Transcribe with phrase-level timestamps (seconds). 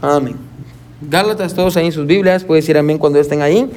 [0.00, 0.36] Amén.
[1.00, 3.70] Gálatas, todos ahí en sus Biblias, puede decir amén cuando estén ahí.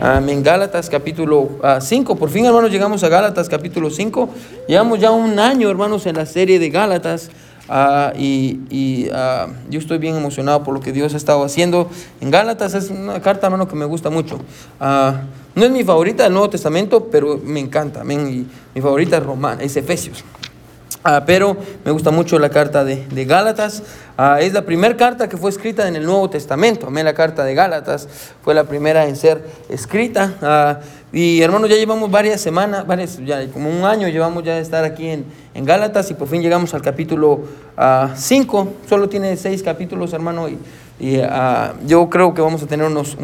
[0.00, 0.42] Amén.
[0.42, 1.48] Gálatas capítulo
[1.80, 2.16] 5.
[2.16, 4.28] Por fin, hermanos, llegamos a Gálatas capítulo 5.
[4.68, 7.30] Llevamos ya un año, hermanos, en la serie de Gálatas.
[7.68, 11.90] Ah, y, ah, yo estoy bien emocionado por lo que Dios ha estado haciendo
[12.20, 12.74] en Gálatas.
[12.74, 14.38] Es una carta, hermano, que me gusta mucho.
[14.78, 15.22] Ah,
[15.54, 18.02] no es mi favorita del Nuevo Testamento, pero me encanta.
[18.02, 18.46] Amén.
[18.74, 20.24] mi favorita es Román, es Efesios.
[21.26, 23.82] Pero me gusta mucho la carta de, de Gálatas.
[24.40, 26.86] es la primera carta que fue escrita en el Nuevo Testamento.
[26.86, 27.04] Amén.
[27.04, 28.08] La carta de Gálatas
[28.42, 30.80] fue la primera en ser escrita.
[31.12, 34.84] y hermanos, ya llevamos varias semanas, varias, ya como un año llevamos ya de estar
[34.84, 35.24] aquí en,
[35.54, 37.40] en Gálatas y por fin llegamos al capítulo
[38.14, 38.68] 5.
[38.88, 40.48] solo tiene seis capítulos, hermano.
[40.48, 40.58] Y,
[41.86, 43.18] yo creo que vamos a tener unos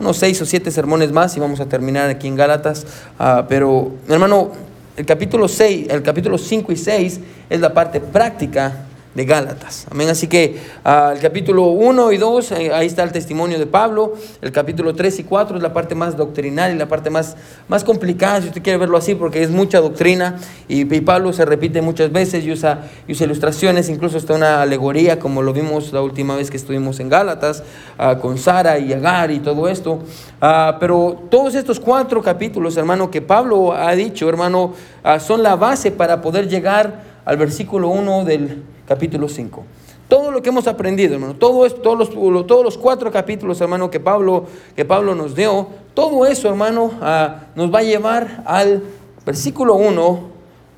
[0.00, 2.86] unos seis o siete sermones más y vamos a terminar aquí en Gálatas.
[3.18, 4.52] Ah, pero, hermano,
[4.98, 8.87] el capítulo 6, el capítulo 5 y 6 es la parte práctica
[9.18, 9.84] de Gálatas.
[9.90, 10.08] Amén.
[10.08, 14.14] Así que uh, el capítulo 1 y 2, eh, ahí está el testimonio de Pablo.
[14.40, 17.82] El capítulo 3 y 4 es la parte más doctrinal y la parte más, más
[17.82, 20.36] complicada, si usted quiere verlo así, porque es mucha doctrina.
[20.68, 25.42] Y, Pablo se repite muchas veces y usa, usa, ilustraciones, incluso está una alegoría, como
[25.42, 27.64] lo vimos la última vez que estuvimos en Gálatas,
[27.98, 29.94] uh, con Sara y Agar y todo esto.
[30.40, 34.74] Uh, pero todos estos cuatro capítulos, hermano, que Pablo ha dicho, hermano,
[35.18, 39.62] son la base para poder llegar al versículo 1 del capítulo 5.
[40.08, 44.00] Todo lo que hemos aprendido, hermano, todo todos, los, todos los cuatro capítulos, hermano, que
[44.00, 48.82] Pablo, que Pablo nos dio, todo eso, hermano, ah, nos va a llevar al
[49.26, 50.20] versículo 1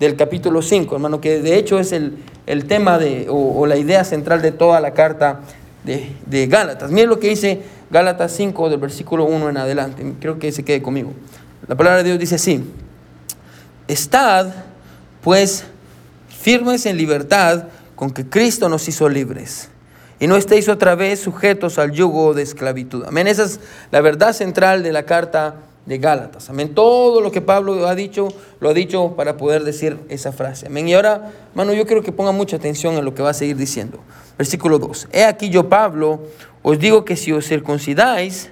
[0.01, 4.03] del capítulo 5, hermano, que de hecho es el, el tema de, o, la idea
[4.03, 5.43] central de toda la carta
[5.84, 6.91] de, de Gálatas.
[6.91, 10.15] Miren lo que dice Gálatas 5 del versículo 1 en adelante.
[10.19, 11.12] Creo que se quede conmigo.
[11.69, 12.65] La palabra de Dios dice así,
[13.87, 14.48] estad
[15.23, 15.65] pues
[16.41, 19.69] firmes en libertad con que Cristo nos hizo libres.
[20.19, 23.05] Y no estéis otra vez sujetos al yugo de esclavitud.
[23.06, 23.27] Amén.
[23.27, 23.60] Esa es
[23.91, 26.50] la verdad central de la carta de Gálatas.
[26.50, 26.74] Amén.
[26.74, 28.28] Todo lo que Pablo ha dicho,
[28.60, 30.66] lo ha dicho para poder decir esa frase.
[30.66, 30.88] Amén.
[30.88, 33.56] Y ahora, hermano, yo quiero que ponga mucha atención en lo que va a seguir
[33.56, 34.00] diciendo.
[34.36, 35.09] Versículo 2.
[35.12, 36.20] He aquí yo, Pablo,
[36.62, 38.50] os digo que si os circuncidáis,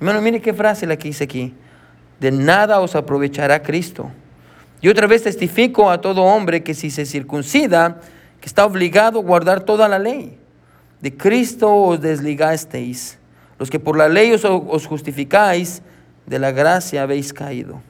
[0.00, 1.54] hermano, mire qué frase la que dice aquí.
[2.20, 4.10] De nada os aprovechará Cristo.
[4.82, 8.00] Y otra vez testifico a todo hombre que si se circuncida,
[8.40, 10.36] que está obligado a guardar toda la ley.
[11.00, 13.18] De Cristo os desligasteis.
[13.60, 15.82] Los que por la ley os, justificáis,
[16.26, 17.80] de la gracia habéis caído.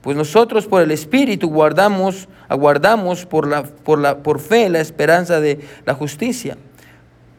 [0.00, 5.40] Pues nosotros por el Espíritu guardamos, aguardamos por, la, por, la, por fe la esperanza
[5.40, 6.56] de la justicia.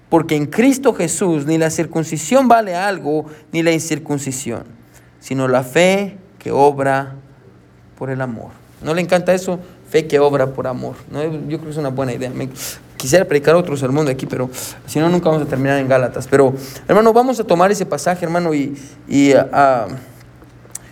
[0.09, 4.65] Porque en Cristo Jesús ni la circuncisión vale algo, ni la incircuncisión,
[5.19, 7.15] sino la fe que obra
[7.97, 8.60] por el amor.
[8.81, 9.59] ¿No le encanta eso?
[9.89, 10.95] Fe que obra por amor.
[11.09, 11.23] ¿no?
[11.23, 12.31] Yo creo que es una buena idea.
[12.97, 14.49] quisiera predicar otro sermón de aquí, pero
[14.85, 16.27] si no, nunca vamos a terminar en Gálatas.
[16.27, 16.53] Pero,
[16.87, 18.75] hermano, vamos a tomar ese pasaje, hermano, y,
[19.07, 19.87] y ah,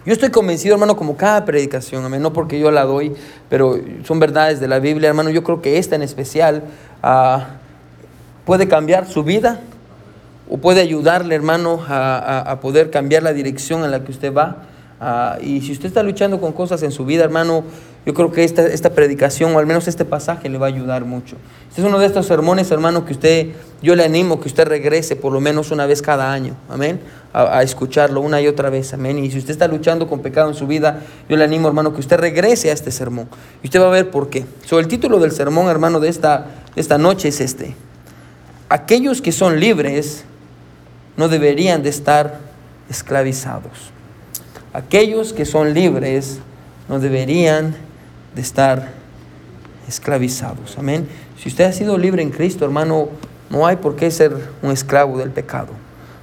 [0.05, 3.13] yo estoy convencido, hermano, como cada predicación, no porque yo la doy,
[3.49, 5.29] pero son verdades de la Biblia, hermano.
[5.29, 6.63] Yo creo que esta en especial
[7.03, 7.41] uh,
[8.45, 9.59] puede cambiar su vida
[10.49, 14.68] o puede ayudarle, hermano, a, a poder cambiar la dirección en la que usted va.
[15.01, 17.63] Ah, y si usted está luchando con cosas en su vida, hermano,
[18.05, 21.05] yo creo que esta, esta predicación o al menos este pasaje le va a ayudar
[21.05, 21.37] mucho.
[21.69, 23.49] Este es uno de estos sermones, hermano, que usted,
[23.81, 26.99] yo le animo que usted regrese por lo menos una vez cada año, amén,
[27.33, 29.23] a, escucharlo una y otra vez, amén.
[29.23, 31.99] Y si usted está luchando con pecado en su vida, yo le animo, hermano, que
[31.99, 33.29] usted regrese a este sermón.
[33.63, 34.45] Y usted va a ver por qué.
[34.65, 37.75] So, el título del sermón, hermano, de esta, de esta noche es este.
[38.67, 40.25] Aquellos que son libres
[41.15, 42.39] no deberían de estar
[42.89, 43.91] esclavizados.
[44.73, 46.39] Aquellos que son libres
[46.87, 47.75] no deberían
[48.35, 48.89] de estar
[49.87, 50.77] esclavizados.
[50.77, 51.07] Amén.
[51.37, 53.09] Si usted ha sido libre en Cristo, hermano,
[53.49, 55.69] no hay por qué ser un esclavo del pecado.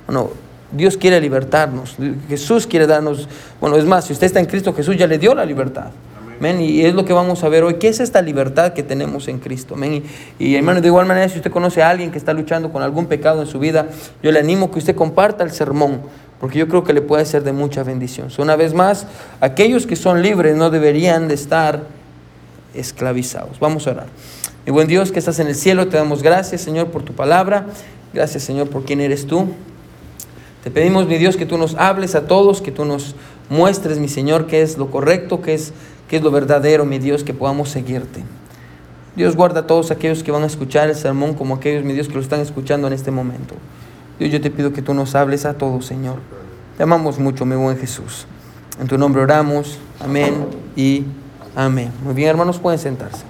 [0.06, 0.30] Bueno,
[0.70, 1.96] Dios quiere libertarnos.
[2.28, 3.28] Jesús quiere darnos,
[3.60, 5.90] bueno, es más, si usted está en Cristo, Jesús ya le dio la libertad.
[6.38, 6.60] Amén.
[6.60, 7.74] Y es lo que vamos a ver hoy.
[7.74, 9.74] ¿Qué es esta libertad que tenemos en Cristo?
[9.74, 10.04] Amén.
[10.38, 12.82] Y, y, hermano, de igual manera, si usted conoce a alguien que está luchando con
[12.82, 13.88] algún pecado en su vida,
[14.22, 16.02] yo le animo que usted comparta el sermón
[16.40, 18.28] porque yo creo que le puede ser de mucha bendición.
[18.38, 19.06] una vez más,
[19.40, 21.84] aquellos que son libres no deberían de estar
[22.74, 23.58] esclavizados.
[23.58, 24.06] Vamos a orar.
[24.66, 27.66] Mi buen Dios que estás en el cielo, te damos gracias, Señor, por tu palabra.
[28.12, 29.48] Gracias, Señor, por quién eres tú.
[30.62, 33.14] Te pedimos, mi Dios, que tú nos hables a todos, que tú nos
[33.48, 35.72] muestres, mi Señor, qué es lo correcto, qué es,
[36.08, 38.24] qué es lo verdadero, mi Dios, que podamos seguirte.
[39.14, 42.08] Dios guarda a todos aquellos que van a escuchar el sermón como aquellos, mi Dios,
[42.08, 43.54] que lo están escuchando en este momento.
[44.18, 46.20] Dios, yo te pido que tú nos hables a todos, Señor.
[46.76, 48.26] Te amamos mucho, mi buen Jesús.
[48.80, 49.78] En tu nombre oramos.
[50.00, 51.04] Amén y
[51.54, 51.90] amén.
[52.02, 53.24] Muy bien, hermanos, pueden sentarse.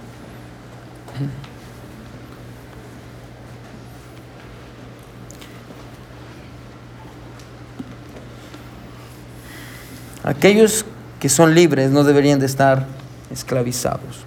[10.23, 10.85] Aquellos
[11.21, 12.87] que son libres no deberían de estar
[13.31, 14.25] esclavizados.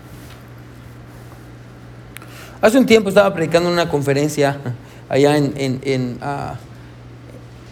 [2.61, 4.57] Hace un tiempo estaba predicando en una conferencia
[5.09, 6.55] allá en, ah,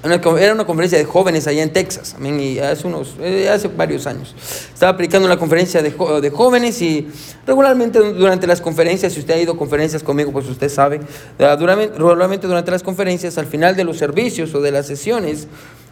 [0.04, 4.36] era una conferencia de jóvenes allá en Texas, y hace, unos, eh, hace varios años.
[4.74, 5.90] Estaba predicando una conferencia de,
[6.22, 7.08] de, jóvenes y
[7.46, 11.02] regularmente durante las conferencias, si usted ha ido a conferencias conmigo, pues usted sabe,
[11.40, 15.48] ah, regularmente durante las conferencias, al final de los servicios o de las sesiones,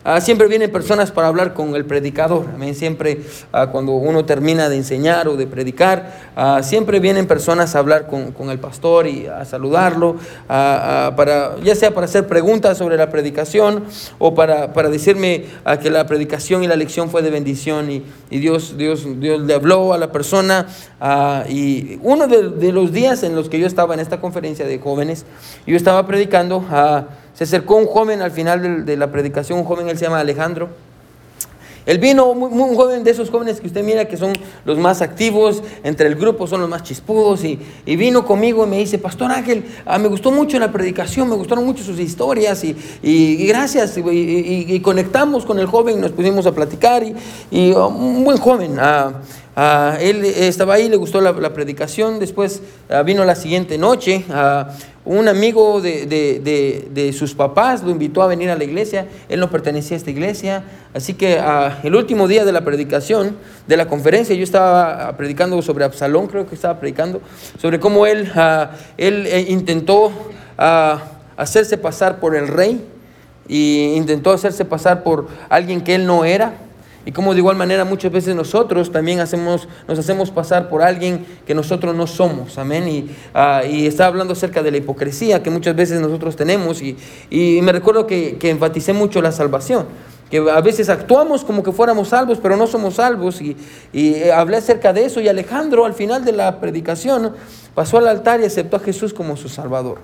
[0.07, 2.45] Ah, siempre vienen personas para hablar con el predicador.
[2.75, 3.21] Siempre
[3.51, 8.05] ah, cuando uno termina de enseñar o de predicar, ah, siempre vienen personas a hablar
[8.05, 10.17] con, el pastor y a saludarlo,
[10.47, 13.85] para, ya sea para hacer preguntas sobre la predicación
[14.19, 15.45] o para, para decirme
[15.81, 19.93] que la predicación y la lección fue de bendición y, Dios, Dios, Dios le habló
[19.93, 20.67] a la persona.
[21.49, 24.77] y uno de, de, los días en los que yo estaba en esta conferencia de
[24.77, 25.25] jóvenes,
[25.65, 26.63] yo estaba predicando.
[27.35, 30.69] Se acercó un joven al final de, la predicación, un joven, él se llama Alejandro.
[31.85, 34.33] Él vino, un joven de esos jóvenes que usted mira que son
[34.63, 38.77] los más activos, entre el grupo son los más chispudos, y, vino conmigo y me
[38.79, 43.45] dice, Pastor Ángel, ah, me gustó mucho la predicación, me gustaron mucho sus historias, y,
[43.45, 47.03] gracias, y, conectamos con el joven, nos pusimos a platicar,
[47.51, 48.77] y, oh, un buen joven.
[48.79, 49.21] Ah,
[50.01, 54.25] él estaba ahí, le gustó la, predicación, después ah, vino la siguiente noche
[55.05, 59.95] un amigo de, sus papás lo invitó a venir a la iglesia, él no pertenecía
[59.95, 60.63] a esta iglesia,
[60.93, 63.37] así que ah, el último día de la predicación,
[63.67, 67.21] de la conferencia, yo estaba ah, predicando sobre Absalón, creo que estaba predicando,
[67.61, 70.11] sobre cómo él, ah, él eh, intentó
[71.37, 72.83] hacerse pasar por el rey
[73.47, 76.53] y intentó hacerse pasar por alguien que él no era.
[77.05, 81.25] Y como de igual manera muchas veces nosotros también hacemos, nos hacemos pasar por alguien
[81.45, 82.57] que nosotros no somos.
[82.57, 82.87] Amén.
[82.87, 82.99] Y,
[83.35, 86.81] uh, y estaba hablando acerca de la hipocresía que muchas veces nosotros tenemos.
[86.81, 86.97] Y,
[87.29, 89.85] y me recuerdo que, que enfaticé mucho la salvación
[90.29, 93.41] que a veces actuamos como que fuéramos salvos, pero no somos salvos.
[93.41, 93.55] Y,
[93.93, 97.33] y, hablé acerca de eso y Alejandro al final de la predicación
[97.75, 99.99] pasó al altar y aceptó a Jesús como su Salvador.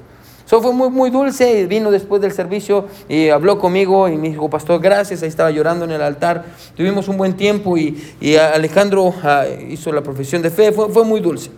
[0.51, 1.65] Eso fue muy, muy dulce.
[1.65, 5.23] Vino después del servicio y habló conmigo y me dijo, pastor, gracias.
[5.23, 6.43] Ahí estaba llorando en el altar.
[6.75, 10.73] Tuvimos un buen tiempo y, y Alejandro ah, hizo la profesión de fe.
[10.73, 11.51] Fue, fue muy dulce.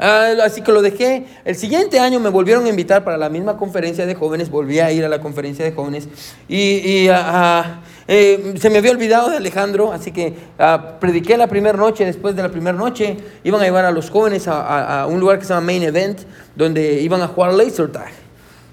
[0.00, 1.26] Ah, así que lo dejé.
[1.44, 4.50] El siguiente año me volvieron a invitar para la misma conferencia de jóvenes.
[4.50, 6.08] Volví a ir a la conferencia de jóvenes.
[6.48, 11.46] Y, y ah, eh, se me había olvidado de Alejandro, así que uh, prediqué la
[11.46, 12.06] primera noche.
[12.06, 15.44] Después de la primera noche, iban a llevar a los jóvenes a, un lugar que
[15.44, 16.20] se llama Main Event,
[16.56, 18.10] donde iban a jugar laser tag.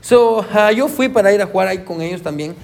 [0.01, 2.55] So, uh, yo fui para ir a jugar ahí con ellos también.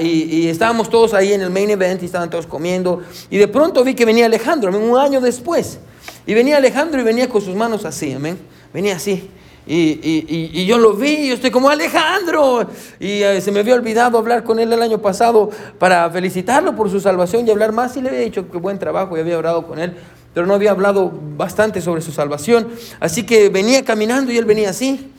[0.00, 3.02] Y, y, estábamos todos ahí en el main event y estaban todos comiendo.
[3.28, 5.78] Y de pronto vi que venía Alejandro, un año después.
[6.26, 8.38] Y venía Alejandro y venía con sus manos así, amén.
[8.72, 9.30] Venía así.
[9.70, 12.66] Y, yo lo vi, yo estoy como Alejandro.
[12.98, 16.90] Y eh, se me había olvidado hablar con él el año pasado para felicitarlo por
[16.90, 17.96] su salvación y hablar más.
[17.96, 19.94] Y le había dicho que buen trabajo y había orado con él,
[20.32, 22.68] pero no había hablado bastante sobre su salvación.
[23.00, 25.12] Así que venía caminando y él venía así.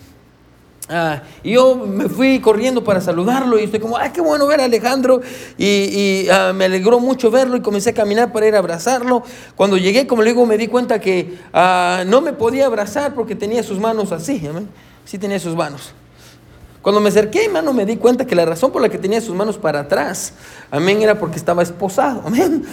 [0.91, 4.59] Ah, y yo me fui corriendo para saludarlo y estoy como, ay, qué bueno ver
[4.59, 5.21] a Alejandro.
[5.57, 9.23] Y, ah, me alegró mucho verlo y comencé a caminar para ir a abrazarlo.
[9.55, 13.35] Cuando llegué, como le digo, me di cuenta que ah, no me podía abrazar porque
[13.35, 14.41] tenía sus manos así.
[15.05, 15.93] Sí tenía sus manos.
[16.81, 19.35] Cuando me acerqué, hermano, me di cuenta que la razón por la que tenía sus
[19.35, 20.33] manos para atrás,
[20.71, 22.65] amén, era porque estaba esposado, amén.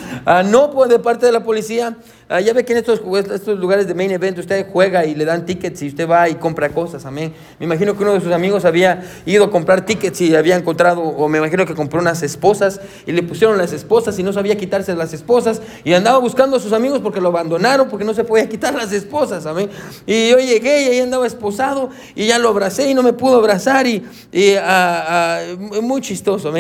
[0.47, 1.97] no de parte de la policía,
[2.29, 3.01] Ah, ya ve que en estos,
[3.33, 6.35] estos lugares de main event usted juega y le dan tickets y usted va y
[6.35, 7.33] compra cosas, amén.
[7.61, 11.03] Me imagino que uno de sus amigos había ido a comprar tickets y había encontrado,
[11.03, 14.57] o me imagino que compró unas esposas y le pusieron las esposas y no sabía
[14.57, 18.25] quitarse las esposas y andaba buscando a sus amigos porque lo abandonaron porque no se
[18.25, 19.71] podía quitar las esposas, amén.
[20.05, 23.37] Y yo llegué y ahí andaba esposado y ya lo abracé y no me pudo
[23.37, 23.96] abrazar y,
[24.33, 26.53] y ah, ah, muy chistoso,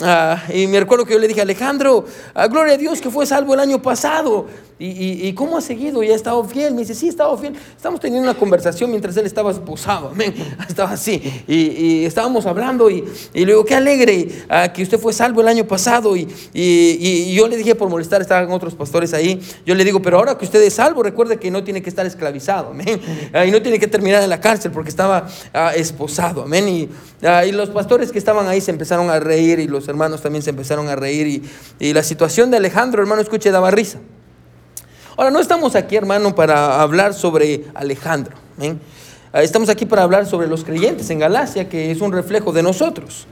[0.00, 0.40] amén.
[0.52, 2.04] y me recuerdo que yo le dije, Alejandro,
[2.50, 4.46] gloria a Dios que fue salvo el año pasado.
[4.76, 6.02] ¿Y, cómo ha seguido?
[6.02, 6.74] ¿Y ha estado fiel?
[6.74, 7.54] Me dice, sí, he estado fiel.
[7.76, 10.08] Estamos teniendo una conversación mientras él estaba esposado.
[10.08, 10.34] Amén.
[10.68, 11.22] Estaba así.
[11.46, 15.64] Y, estábamos hablando y, le digo, qué alegre ah, que usted fue salvo el año
[15.64, 16.16] pasado.
[16.16, 19.40] Y, yo le dije por molestar, estaban otros pastores ahí.
[19.64, 22.04] Yo le digo, pero ahora que usted es salvo, recuerde que no tiene que estar
[22.04, 22.70] esclavizado.
[22.70, 23.00] Amén.
[23.46, 25.28] Y no tiene que terminar en la cárcel porque estaba
[25.76, 26.42] esposado.
[26.42, 26.68] Amén.
[26.68, 26.88] Y,
[27.52, 30.88] los pastores que estaban ahí se empezaron a reír y los hermanos también se empezaron
[30.88, 31.42] a reír.
[31.78, 33.98] Y, la situación de Alejandro, hermano, escuche, daba risa.
[35.16, 38.34] Ahora, no estamos aquí, hermano, para hablar sobre Alejandro.
[39.32, 42.62] Ah, estamos aquí para hablar sobre los creyentes en Galacia, que es un reflejo de
[42.62, 43.26] nosotros.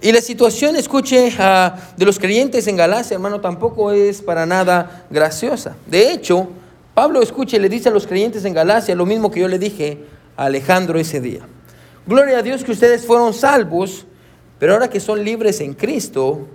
[0.00, 5.06] Y la situación, escuche, ah, de los creyentes en Galacia, hermano, tampoco es para nada
[5.10, 5.76] graciosa.
[5.86, 6.48] De hecho,
[6.94, 9.98] Pablo, escuche, le dice a los creyentes en Galacia lo mismo que yo le dije
[10.36, 11.40] a Alejandro ese día.
[12.06, 14.06] Gloria a Dios que ustedes fueron salvos,
[14.58, 16.46] pero ahora que son libres en Cristo,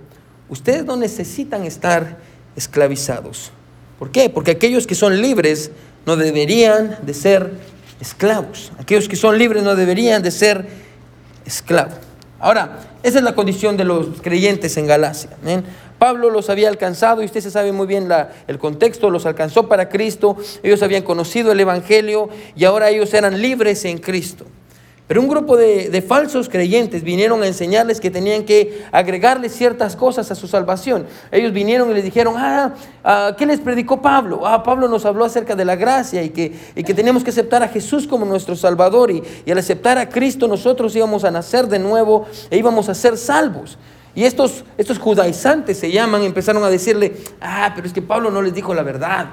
[0.48, 2.18] ustedes no necesitan estar
[2.56, 3.50] esclavizados.
[3.98, 4.28] ¿Por qué?
[4.28, 5.70] Porque aquellos que son libres
[6.06, 7.52] no deberían de ser
[8.00, 8.72] esclavos.
[8.78, 10.66] Aquellos que son libres no deberían de ser
[11.46, 11.94] esclavos.
[12.40, 15.30] Ahora, esa es la condición de los creyentes en Galacia.
[15.98, 18.08] Pablo los había alcanzado y usted se sabe muy bien
[18.46, 23.40] el contexto, los alcanzó para Cristo, ellos habían conocido el Evangelio y ahora ellos eran
[23.40, 24.44] libres en Cristo.
[25.06, 30.30] Pero un grupo de, falsos creyentes vinieron a enseñarles que tenían que agregarles ciertas cosas
[30.30, 31.06] a su salvación.
[31.30, 34.46] Ellos vinieron y les dijeron, ah, ah ¿qué les predicó Pablo?
[34.46, 37.62] Ah, Pablo nos habló acerca de la gracia y que, y que teníamos que aceptar
[37.62, 41.66] a Jesús como nuestro Salvador y, y al aceptar a Cristo nosotros íbamos a nacer
[41.68, 43.76] de nuevo e íbamos a ser salvos.
[44.14, 48.40] Y estos, estos judaizantes se llaman, empezaron a decirle, ah, pero es que Pablo no
[48.40, 49.26] les dijo la verdad.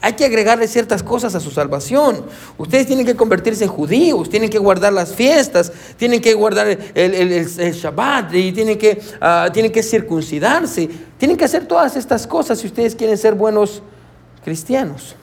[0.00, 2.24] Hay que agregarle ciertas cosas a su salvación.
[2.56, 7.46] Ustedes tienen que convertirse en judíos, tienen que guardar las fiestas, tienen que guardar el,
[7.46, 10.88] Shabbat y tienen que, ah, tienen que circuncidarse.
[11.18, 13.82] Tienen que hacer todas estas cosas si ustedes quieren ser buenos
[14.44, 15.16] cristianos.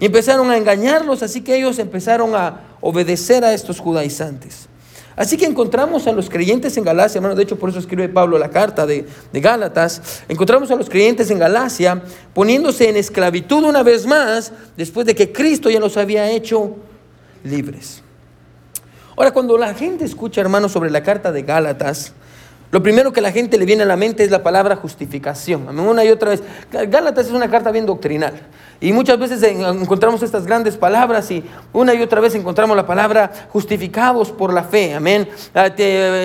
[0.00, 4.67] Y empezaron a engañarlos, así que ellos empezaron a obedecer a estos judaizantes.
[5.18, 8.38] Así que encontramos a los creyentes en Galacia, hermano, de hecho por eso escribe Pablo
[8.38, 12.00] la carta de, de Gálatas, encontramos a los creyentes en Galacia
[12.32, 16.76] poniéndose en esclavitud una vez más, después de que Cristo ya los había hecho
[17.42, 18.04] libres.
[19.16, 22.12] Ahora, cuando la gente escucha, hermano, sobre la carta de Gálatas,
[22.70, 25.78] lo primero que a la gente le viene a la mente es la palabra justificación.
[25.78, 26.42] Una y otra vez.
[26.70, 28.34] Gálatas es una carta bien doctrinal.
[28.80, 33.32] Y muchas veces encontramos estas grandes palabras y una y otra vez encontramos la palabra
[33.48, 34.94] justificados por la fe.
[34.94, 35.28] Amén.
[35.54, 35.74] A,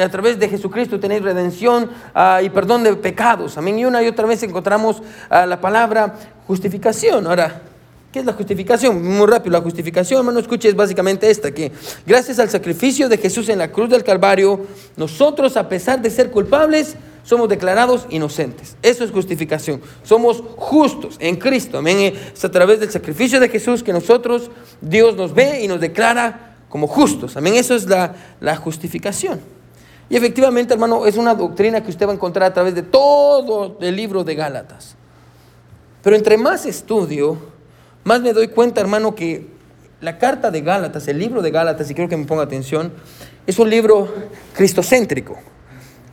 [0.10, 3.58] través de Jesucristo tenéis redención ah, y perdón de pecados.
[3.58, 3.80] Amén.
[3.80, 6.14] Y una y otra vez encontramos ah, la palabra
[6.46, 7.26] justificación.
[7.26, 7.62] Ahora,
[8.14, 9.04] ¿Qué es la justificación?
[9.04, 11.72] Muy rápido, la justificación, hermano, escuche, es básicamente esta, que
[12.06, 16.30] gracias al sacrificio de Jesús en la cruz del Calvario, nosotros, a pesar de ser
[16.30, 18.78] culpables, somos declarados inocentes.
[18.84, 19.82] Eso es justificación.
[20.04, 21.80] Somos justos en Cristo.
[21.80, 22.14] Amén.
[22.32, 26.58] Es a través del sacrificio de Jesús que nosotros, Dios nos ve y nos declara
[26.70, 27.36] como justos.
[27.36, 27.56] Amén.
[27.56, 29.42] Eso es la, la justificación.
[30.08, 33.80] Y efectivamente, hermano, es una doctrina que usted va a encontrar a través de todo
[33.82, 34.98] el libro de Gálatas.
[36.04, 37.53] Pero entre más estudio,
[38.04, 39.48] más me doy cuenta, hermano, que
[40.02, 42.92] la carta de Gálatas, el libro de Gálatas, y quiero que me ponga atención,
[43.48, 44.14] es un libro
[44.54, 45.38] cristocéntrico.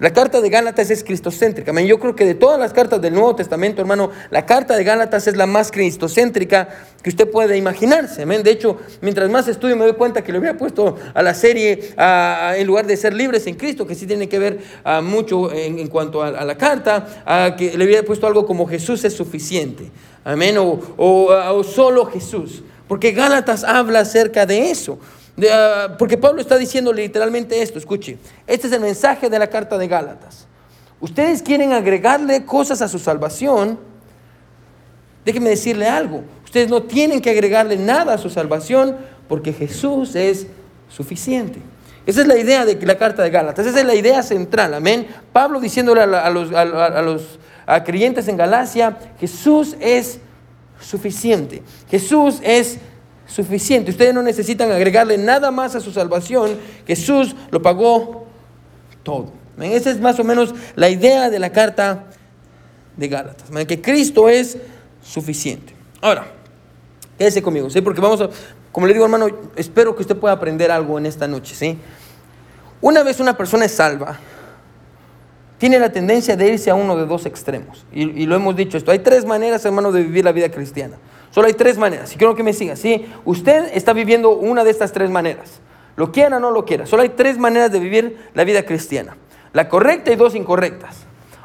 [0.01, 1.79] La carta de Gálatas es cristocéntrica.
[1.83, 5.27] Yo creo que de todas las cartas del Nuevo Testamento, hermano, la carta de Gálatas
[5.27, 6.71] es la más cristocéntrica
[7.03, 8.25] que usted puede imaginarse.
[8.25, 11.93] De hecho, mientras más estudio me doy cuenta que le hubiera puesto a la serie,
[11.99, 14.61] en lugar de ser libres en Cristo, que sí tiene que ver
[15.03, 19.91] mucho en, cuanto a, la carta, que le hubiera puesto algo como Jesús es suficiente.
[20.25, 20.57] Amén.
[20.59, 22.63] O, solo Jesús.
[22.89, 24.99] Porque Gálatas habla acerca de eso.
[25.51, 27.79] Ah, porque Pablo está diciendo literalmente esto.
[27.79, 28.19] Escuche.
[28.47, 30.47] Este es el mensaje de la carta de Gálatas.
[31.01, 33.79] Ustedes quieren agregarle cosas a su salvación.
[35.25, 36.25] Déjenme decirle algo.
[36.45, 38.97] Ustedes no tienen que agregarle nada a su salvación
[39.29, 40.47] porque Jesús es
[40.89, 41.61] suficiente.
[42.07, 43.67] Esa es la idea de la carta de Gálatas.
[43.67, 44.75] Esa es la idea central.
[44.75, 45.07] Amén.
[45.33, 47.39] Pablo diciéndole a, los, a los
[47.85, 50.21] creyentes en Galacia, Jesús es
[50.81, 51.63] suficiente.
[51.91, 52.79] Jesús es
[53.27, 53.91] suficiente.
[53.91, 56.59] Ustedes no necesitan agregarle nada más a su salvación.
[56.87, 58.27] Jesús lo pagó
[59.03, 59.33] todo.
[59.61, 62.07] Esa es más o menos la idea de la carta
[62.97, 63.49] de Gálatas.
[63.67, 64.57] Que Cristo es
[65.03, 65.75] suficiente.
[66.01, 66.27] Ahora,
[67.19, 67.81] quédese conmigo, ¿sí?
[67.81, 68.31] Porque vamos a,
[68.73, 71.79] como le digo hermano, espero que usted pueda aprender algo en esta noche, ¿sí?
[72.81, 74.19] Una vez una persona es salva,
[75.61, 77.85] tiene la tendencia de irse a uno de dos extremos.
[77.93, 78.93] Y, lo hemos dicho esto.
[78.93, 80.97] Hay tres maneras, hermano, de vivir la vida cristiana.
[81.31, 82.15] Solo hay tres maneras.
[82.15, 82.77] Y quiero que me siga.
[82.77, 83.05] ¿sí?
[83.27, 85.61] Usted está viviendo una de estas tres maneras.
[85.97, 86.87] Lo quiera o no lo quiera.
[86.87, 89.19] Solo hay tres maneras de vivir la vida cristiana.
[89.53, 90.97] La correcta y dos incorrectas.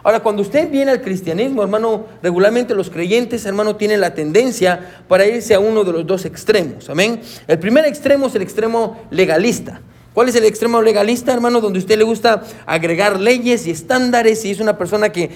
[0.01, 5.25] Ahora, cuando usted viene al cristianismo, hermano, regularmente los creyentes, hermano, tienen la tendencia para
[5.25, 6.89] irse a uno de los dos extremos.
[6.89, 7.19] Amén.
[7.47, 9.81] El primer extremo es el extremo legalista.
[10.15, 11.59] ¿Cuál es el extremo legalista, hermano?
[11.59, 15.29] Donde a usted le gusta agregar leyes y estándares y es una persona que,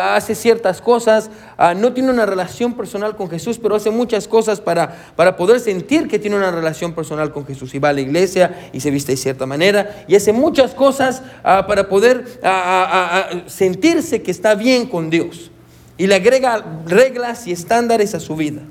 [0.00, 4.60] hace ciertas cosas, ah, no tiene una relación personal con Jesús, pero hace muchas cosas
[4.60, 7.74] para, para poder sentir que tiene una relación personal con Jesús.
[7.74, 11.24] Y va a la iglesia y se viste de cierta manera y hace muchas cosas
[11.42, 15.50] ah, para poder ah, sentirse que está bien con Dios.
[15.98, 18.62] Y le agrega reglas y estándares a su vida.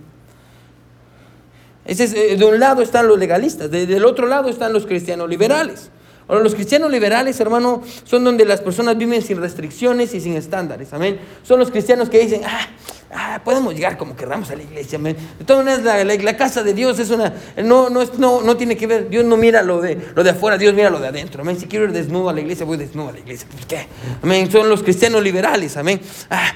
[1.89, 5.89] Eh, de un lado están los legalistas, del otro lado están los cristianos liberales.
[6.27, 10.93] Ahora, los cristianos liberales, hermano, son donde las personas viven sin restricciones y sin estándares.
[10.93, 11.19] Amén.
[11.41, 12.67] Son los cristianos que dicen, ah,
[13.13, 14.99] ah, podemos llegar como querramos a la iglesia.
[14.99, 18.87] De todas maneras, la, casa de Dios es una, no, no, no, no tiene que
[18.87, 21.41] ver, Dios no mira lo de, lo de afuera, Dios mira lo de adentro.
[21.41, 21.59] Amén.
[21.59, 23.47] Si quiero ir desnudo a la iglesia, voy desnudo a la iglesia.
[23.49, 23.87] ¿Por qué?
[24.21, 24.51] Amén.
[24.51, 25.75] Son los cristianos liberales.
[25.77, 25.99] Amén.
[26.29, 26.53] Ah,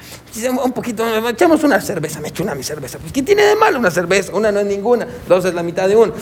[0.64, 2.98] un poquito, echamos una cerveza, me echo una mi cerveza.
[2.98, 4.34] Pues, ¿qué tiene de malo una cerveza?
[4.34, 6.14] Una no es ninguna, dos es la mitad de uno.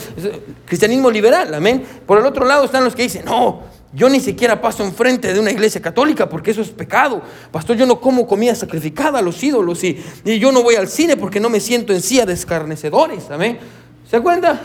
[0.66, 1.84] cristianismo liberal, amén.
[2.06, 3.62] Por el otro lado están los que dicen, no,
[3.94, 7.22] yo ni siquiera paso enfrente de una iglesia católica porque eso es pecado.
[7.50, 11.16] Pastor, yo no como comida sacrificada a los ídolos y, yo no voy al cine
[11.16, 13.30] porque no me siento en silla de escarnecedores.
[13.30, 13.58] Amén.
[14.10, 14.60] ¿Se cuenta?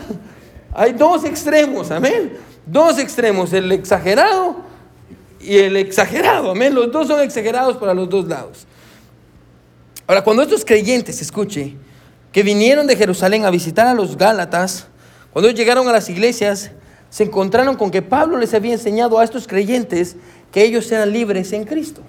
[0.74, 2.38] Hay dos extremos, amén.
[2.64, 4.62] Dos extremos, el exagerado
[5.40, 6.74] y el exagerado, amén.
[6.74, 8.66] Los dos son exagerados para los dos lados.
[10.06, 11.76] Ahora, cuando estos creyentes, escuche,
[12.32, 14.86] que vinieron de Jerusalén a visitar a los Gálatas,
[15.32, 16.70] cuando llegaron a las iglesias,
[17.10, 20.16] se encontraron con que Pablo les había enseñado a estos creyentes
[20.52, 22.02] que ellos eran libres en Cristo.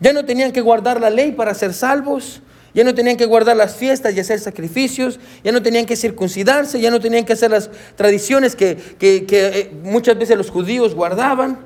[0.00, 2.42] Ya no tenían que guardar la ley para ser salvos,
[2.74, 6.80] ya no tenían que guardar las fiestas y hacer sacrificios, ya no tenían que circuncidarse,
[6.80, 11.58] ya no tenían que hacer las tradiciones que, eh, muchas veces los judíos guardaban.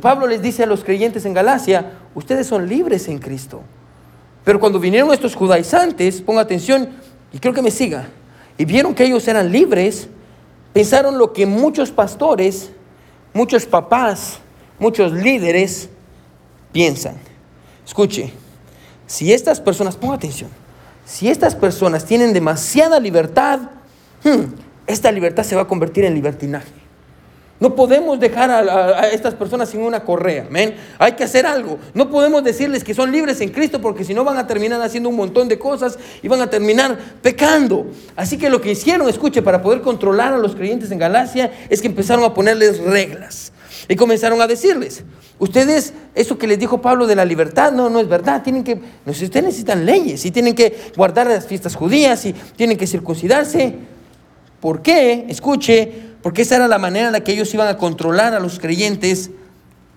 [0.00, 3.62] Pablo les dice a los creyentes en Galacia, ustedes son libres en Cristo.
[4.44, 6.88] Pero cuando vinieron estos judaizantes, ponga atención
[7.32, 8.06] y creo que me siga,
[8.56, 10.08] y vieron que ellos eran libres,
[10.76, 12.70] pensaron lo que muchos pastores,
[13.32, 14.40] muchos papás,
[14.78, 15.88] muchos líderes
[16.70, 17.16] piensan.
[17.86, 18.30] Escuche,
[19.06, 20.50] si estas personas, ponga atención,
[21.06, 23.70] si estas personas tienen demasiada libertad,
[24.22, 24.52] hmm,
[24.86, 26.68] esta libertad se va a convertir en libertinaje.
[27.58, 30.46] No podemos dejar a, estas personas sin una correa.
[30.98, 31.78] Hay que hacer algo.
[31.94, 35.08] No podemos decirles que son libres en Cristo porque si no van a terminar haciendo
[35.08, 37.86] un montón de cosas y van a terminar pecando.
[38.14, 41.80] Así que lo que hicieron, escuche, para poder controlar a los creyentes en Galacia es
[41.80, 43.52] que empezaron a ponerles reglas
[43.88, 45.04] y comenzaron a decirles,
[45.38, 48.80] ustedes, eso que les dijo Pablo de la libertad, no, no es verdad, tienen que,
[49.06, 53.95] ustedes necesitan leyes y tienen que guardar las fiestas judías y tienen que circuncidarse.
[54.60, 55.26] ¿Por qué?
[55.28, 58.58] Escuche, porque esa era la manera en la que ellos iban a controlar a los
[58.58, 59.30] creyentes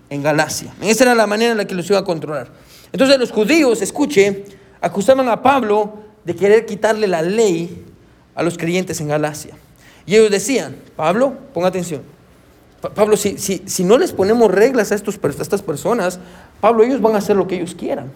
[0.10, 0.74] en Galacia.
[0.82, 2.50] Esa era la manera en la que los iban a controlar.
[2.92, 4.46] Entonces los judíos, escuche,
[4.82, 5.94] acusaban a Pablo
[6.26, 7.86] de querer quitarle la ley
[8.36, 9.56] a los creyentes en Galacia.
[10.06, 12.02] Y ellos decían, Pablo, ponga atención.
[12.96, 16.20] Pablo, si, si, si no les ponemos reglas a, estos, a estas personas,
[16.62, 18.12] Pablo, ellos van a hacer lo que ellos quieran.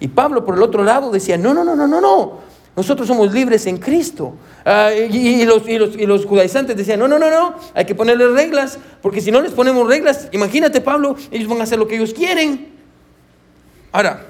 [0.00, 2.38] Y Pablo, por el otro lado, decía, no, no, no, no, no, no.
[2.78, 4.36] Nosotros somos libres en Cristo.
[4.64, 9.32] Ah, y, los, judaizantes decían, no, no, no, no, hay que ponerles reglas, porque si
[9.32, 12.68] no les ponemos reglas, imagínate Pablo, ellos van a hacer lo que ellos quieren.
[13.90, 14.28] Ahora,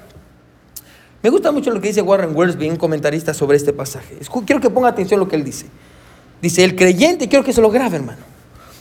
[1.21, 4.17] me gusta mucho lo que dice Warren Wiersbe, un comentarista sobre este pasaje.
[4.47, 5.67] Quiero que ponga atención a lo que él dice.
[6.41, 8.23] Dice, el creyente, quiero que se lo grabe, hermano.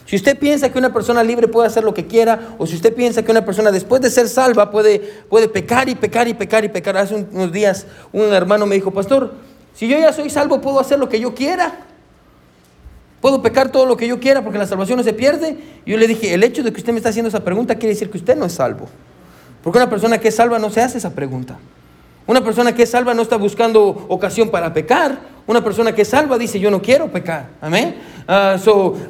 [0.07, 2.95] Si usted piensa que una persona libre puede hacer lo que quiera, o si usted
[2.95, 6.65] piensa que una persona después de ser salva puede, puede pecar y pecar y pecar
[6.65, 6.97] y pecar.
[6.97, 9.35] Hace unos días un hermano me dijo, pastor,
[9.79, 11.73] si yo ya soy salvo, puedo hacer lo que yo quiera.
[13.21, 15.57] Puedo pecar todo lo que yo quiera porque la salvación no se pierde.
[15.87, 18.11] Yo le dije, el hecho de que usted me está haciendo esa pregunta quiere decir
[18.11, 18.89] que usted no es salvo.
[19.63, 21.61] Porque una persona que es salva no se hace esa pregunta.
[22.27, 25.21] Una persona que es salva no está buscando ocasión para pecar.
[25.49, 27.49] Una persona que es salva dice, yo no quiero pecar.
[27.63, 27.97] Amén.
[28.29, 28.59] Ah,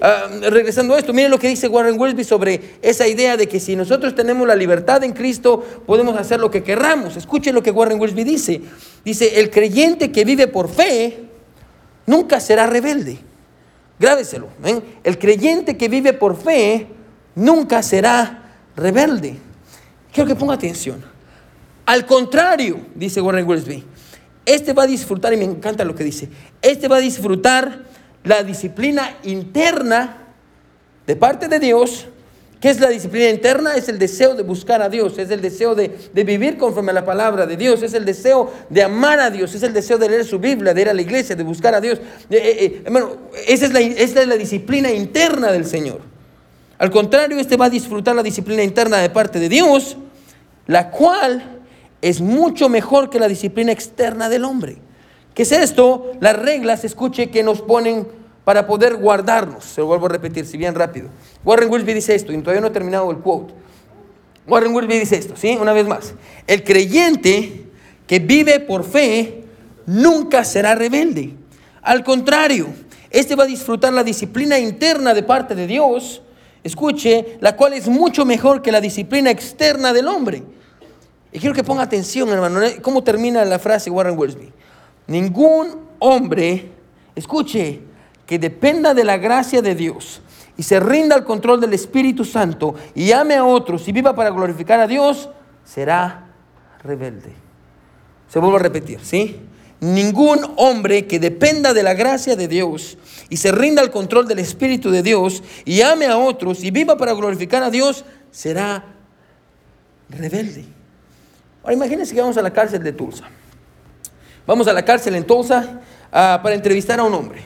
[0.01, 3.59] ah, regresando a esto, miren lo que dice Warren Wilby sobre esa idea de que
[3.59, 7.17] si nosotros tenemos la libertad en Cristo, podemos hacer lo que querramos.
[7.17, 8.61] Escuchen lo que Warren Wilby dice.
[9.05, 11.25] Dice, el creyente que vive por fe
[12.07, 13.19] nunca será rebelde.
[13.99, 14.47] Grábeselo.
[15.03, 16.87] El creyente que vive por fe
[17.35, 19.39] nunca será rebelde.
[20.13, 21.03] Quiero que ponga atención.
[21.85, 23.83] Al contrario, dice Warren Wiersbe,
[24.49, 26.29] este va a disfrutar, y me encanta lo que dice,
[26.63, 27.85] este va a disfrutar
[28.25, 30.17] la disciplina interna
[31.07, 32.07] de parte de Dios.
[32.59, 33.77] ¿Qué es la disciplina interna?
[33.77, 37.05] Es el deseo de buscar a Dios, es el deseo de, vivir conforme a la
[37.05, 40.25] palabra de Dios, es el deseo de amar a Dios, es el deseo de leer
[40.25, 41.99] su Biblia, de ir a la iglesia, de buscar a Dios.
[42.31, 43.03] Eh, eh, eh,
[43.47, 46.01] esa, es la, esa es la disciplina interna del Señor.
[46.79, 49.97] Al contrario, este va a disfrutar la disciplina interna de parte de Dios,
[50.67, 51.58] la cual
[52.03, 54.79] es mucho mejor que la disciplina externa del hombre.
[55.35, 56.13] ¿Qué es esto?
[56.21, 58.07] Las reglas, escuche, que nos ponen
[58.45, 59.65] para poder guardarnos.
[59.65, 61.09] Se lo vuelvo a repetir, si bien rápido.
[61.45, 63.55] Warren Wilby dice esto, y todavía no he terminado el quote.
[64.47, 65.57] Warren Wilby dice esto, ¿sí?
[65.61, 66.15] Una vez más.
[66.47, 67.67] El creyente
[68.07, 69.45] que vive por fe
[69.87, 71.35] nunca será rebelde.
[71.83, 72.69] Al contrario,
[73.11, 76.23] este va a disfrutar la disciplina interna de parte de Dios,
[76.65, 80.43] escuche, la cual es mucho mejor que la disciplina externa del hombre.
[81.33, 84.53] Y quiero que ponga atención, hermano, cómo termina la frase Warren Wiersbe.
[85.07, 86.71] Ningún hombre,
[87.15, 87.81] escuche,
[88.27, 90.21] que dependa de la gracia de Dios
[90.57, 94.31] y se rinda al control del Espíritu Santo y ame a otros y viva para
[94.31, 95.31] glorificar a Dios,
[95.65, 96.27] será
[96.83, 97.33] rebelde.
[98.29, 99.41] Se vuelvo a repetir, ¿sí?
[99.81, 102.99] Ningún hombre que dependa de la gracia de Dios
[103.31, 106.97] y se rinda al control del Espíritu de Dios y ame a otros y viva
[106.99, 108.85] para glorificar a Dios será
[110.11, 110.78] rebelde.
[111.63, 113.25] Ahora imagínense que vamos a la cárcel de Tulsa.
[114.47, 117.43] Vamos a la cárcel en Tulsa ah, para entrevistar a un hombre.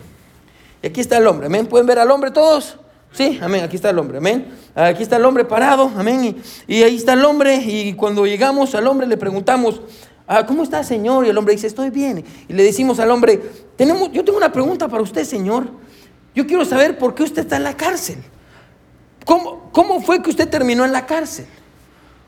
[0.83, 1.67] Y aquí está el hombre, amén.
[1.67, 2.79] ¿Pueden ver al hombre todos?
[3.13, 4.47] Sí, amén, aquí está el hombre, amén.
[4.75, 6.37] Aquí está el hombre parado, amén.
[6.67, 9.83] Y, ahí está el hombre y cuando llegamos al hombre le preguntamos,
[10.27, 11.27] ah, ¿cómo está señor?
[11.27, 12.25] Y el hombre dice, estoy bien.
[12.49, 13.41] Y le decimos al hombre,
[13.77, 15.69] tenemos, yo tengo una pregunta para usted señor.
[16.35, 18.17] Yo quiero saber por qué usted está en la cárcel.
[19.27, 21.47] ¿Cómo, cómo fue que usted terminó en la cárcel?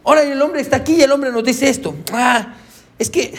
[0.05, 1.95] Ahora el hombre está aquí y el hombre nos dice esto.
[2.13, 2.55] Ah,
[2.99, 3.35] es que,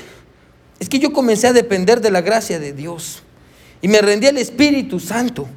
[0.79, 3.21] es que yo comencé a depender de la gracia de Dios.
[3.81, 5.47] Y me rendí al Espíritu Santo.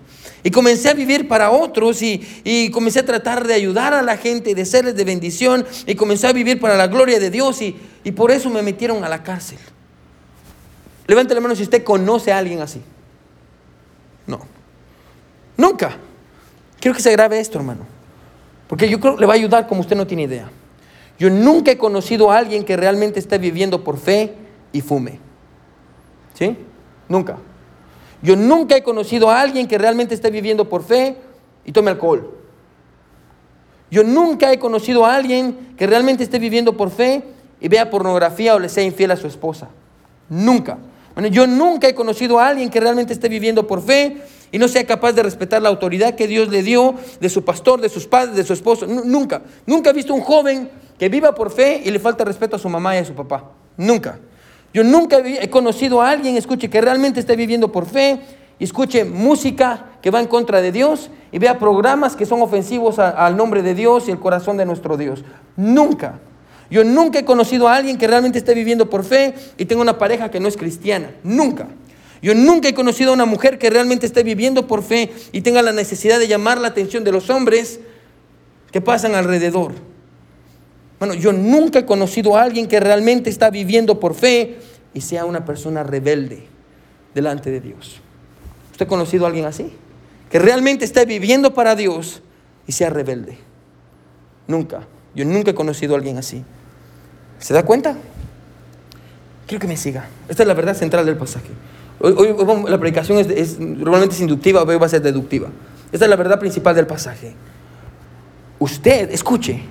[0.44, 4.16] Y comencé a vivir para otros y, y, comencé a tratar de ayudar a la
[4.16, 5.66] gente, de serles de bendición.
[5.86, 9.02] Y comencé a vivir para la gloria de Dios y, y por eso me metieron
[9.02, 9.58] a la cárcel.
[11.06, 12.82] Levante la mano si usted conoce a alguien así.
[14.26, 14.40] No.
[15.56, 15.96] Nunca.
[16.78, 17.86] Quiero que se grabe esto, hermano.
[18.68, 20.50] Porque yo creo que le va a ayudar como usted no tiene idea.
[21.18, 24.34] Yo nunca he conocido a alguien que realmente esté viviendo por fe
[24.72, 25.18] y fume.
[26.34, 26.56] ¿Sí?
[27.08, 27.38] Nunca.
[28.22, 31.16] Yo nunca he conocido a alguien que realmente esté viviendo por fe
[31.64, 32.34] y tome alcohol.
[33.90, 37.22] Yo nunca he conocido a alguien que realmente esté viviendo por fe
[37.60, 39.68] y vea pornografía o le sea infiel a su esposa.
[40.28, 40.78] Nunca.
[41.14, 44.18] Bueno, yo nunca he conocido a alguien que realmente esté viviendo por fe
[44.52, 47.80] y no sea capaz de respetar la autoridad que Dios le dio de su pastor,
[47.80, 48.86] de sus padres, de su esposo.
[48.86, 49.42] Nunca.
[49.66, 52.68] Nunca he visto un joven que viva por fe y le falta respeto a su
[52.68, 53.52] mamá y a su papá.
[53.76, 54.18] Nunca.
[54.74, 58.20] Yo nunca he conocido a alguien, escuche, que realmente esté viviendo por fe
[58.58, 62.98] y escuche música que va en contra de Dios y vea programas que son ofensivos
[62.98, 65.24] al nombre de Dios y el corazón de nuestro Dios.
[65.56, 66.18] Nunca.
[66.70, 69.96] Yo nunca he conocido a alguien que realmente esté viviendo por fe y tenga una
[69.96, 71.10] pareja que no es cristiana.
[71.22, 71.68] Nunca.
[72.20, 75.62] Yo nunca he conocido a una mujer que realmente esté viviendo por fe y tenga
[75.62, 77.80] la necesidad de llamar la atención de los hombres
[78.70, 79.72] que pasan alrededor.
[80.98, 84.58] Bueno, yo nunca he conocido a alguien que realmente está viviendo por fe
[84.94, 86.46] y sea una persona rebelde
[87.14, 88.00] delante de Dios.
[88.72, 89.72] ¿Usted ha conocido a alguien así?
[90.30, 92.22] Que realmente está viviendo para Dios
[92.66, 93.38] y sea rebelde.
[94.46, 94.86] Nunca.
[95.14, 96.44] Yo nunca he conocido a alguien así.
[97.38, 97.96] ¿Se da cuenta?
[99.46, 100.08] Quiero que me siga.
[100.28, 101.48] Esta es la verdad central del pasaje.
[102.00, 102.34] Hoy,
[102.68, 105.48] la predicación es, normalmente es inductiva, hoy va a ser deductiva.
[105.90, 107.34] Esta es la verdad principal del pasaje.
[108.58, 109.62] Usted, escuche,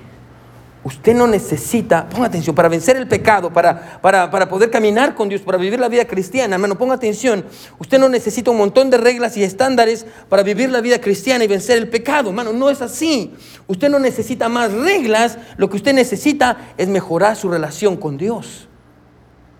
[0.88, 5.28] usted no necesita, ponga atención, para vencer el pecado, para, para, para poder caminar con
[5.28, 7.44] Dios, para vivir la vida cristiana, hermano, ponga atención,
[7.78, 11.46] usted no necesita un montón de reglas y estándares para vivir la vida cristiana y
[11.46, 13.34] vencer el pecado, hermano, no es así.
[13.66, 18.66] Usted no necesita más reglas, lo que usted necesita es mejorar su relación con Dios.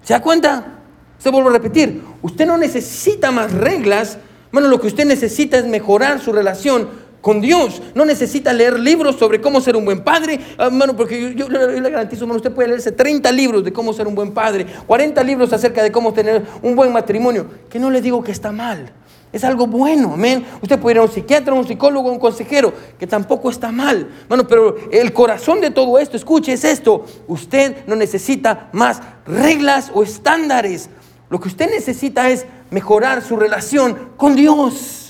[0.03, 0.79] ¿Se da cuenta?
[1.19, 4.17] Se vuelvo a repetir, usted no necesita más reglas,
[4.51, 6.89] bueno, lo que usted necesita es mejorar su relación
[7.21, 7.83] con Dios.
[7.95, 12.25] No necesita leer libros sobre cómo ser un buen padre, hermano, porque yo, le garantizo,
[12.25, 15.83] hermano, usted puede leerse 30 libros de cómo ser un buen padre, 40 libros acerca
[15.83, 18.93] de cómo tener un buen matrimonio, que no le digo que está mal.
[19.31, 20.47] Es algo bueno, amén.
[20.63, 24.09] Usted puede ir a un psiquiatra, un psicólogo, un consejero, que tampoco está mal.
[24.27, 27.05] Bueno, pero el corazón de todo esto, escuche, es esto.
[27.27, 30.89] Usted no necesita más reglas o estándares.
[31.29, 35.08] Lo que usted necesita es mejorar su relación con Dios.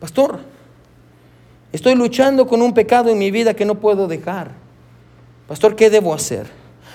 [0.00, 0.40] Pastor,
[1.72, 4.52] estoy luchando con un pecado en mi vida que no puedo dejar.
[5.46, 6.46] Pastor, ¿qué debo hacer?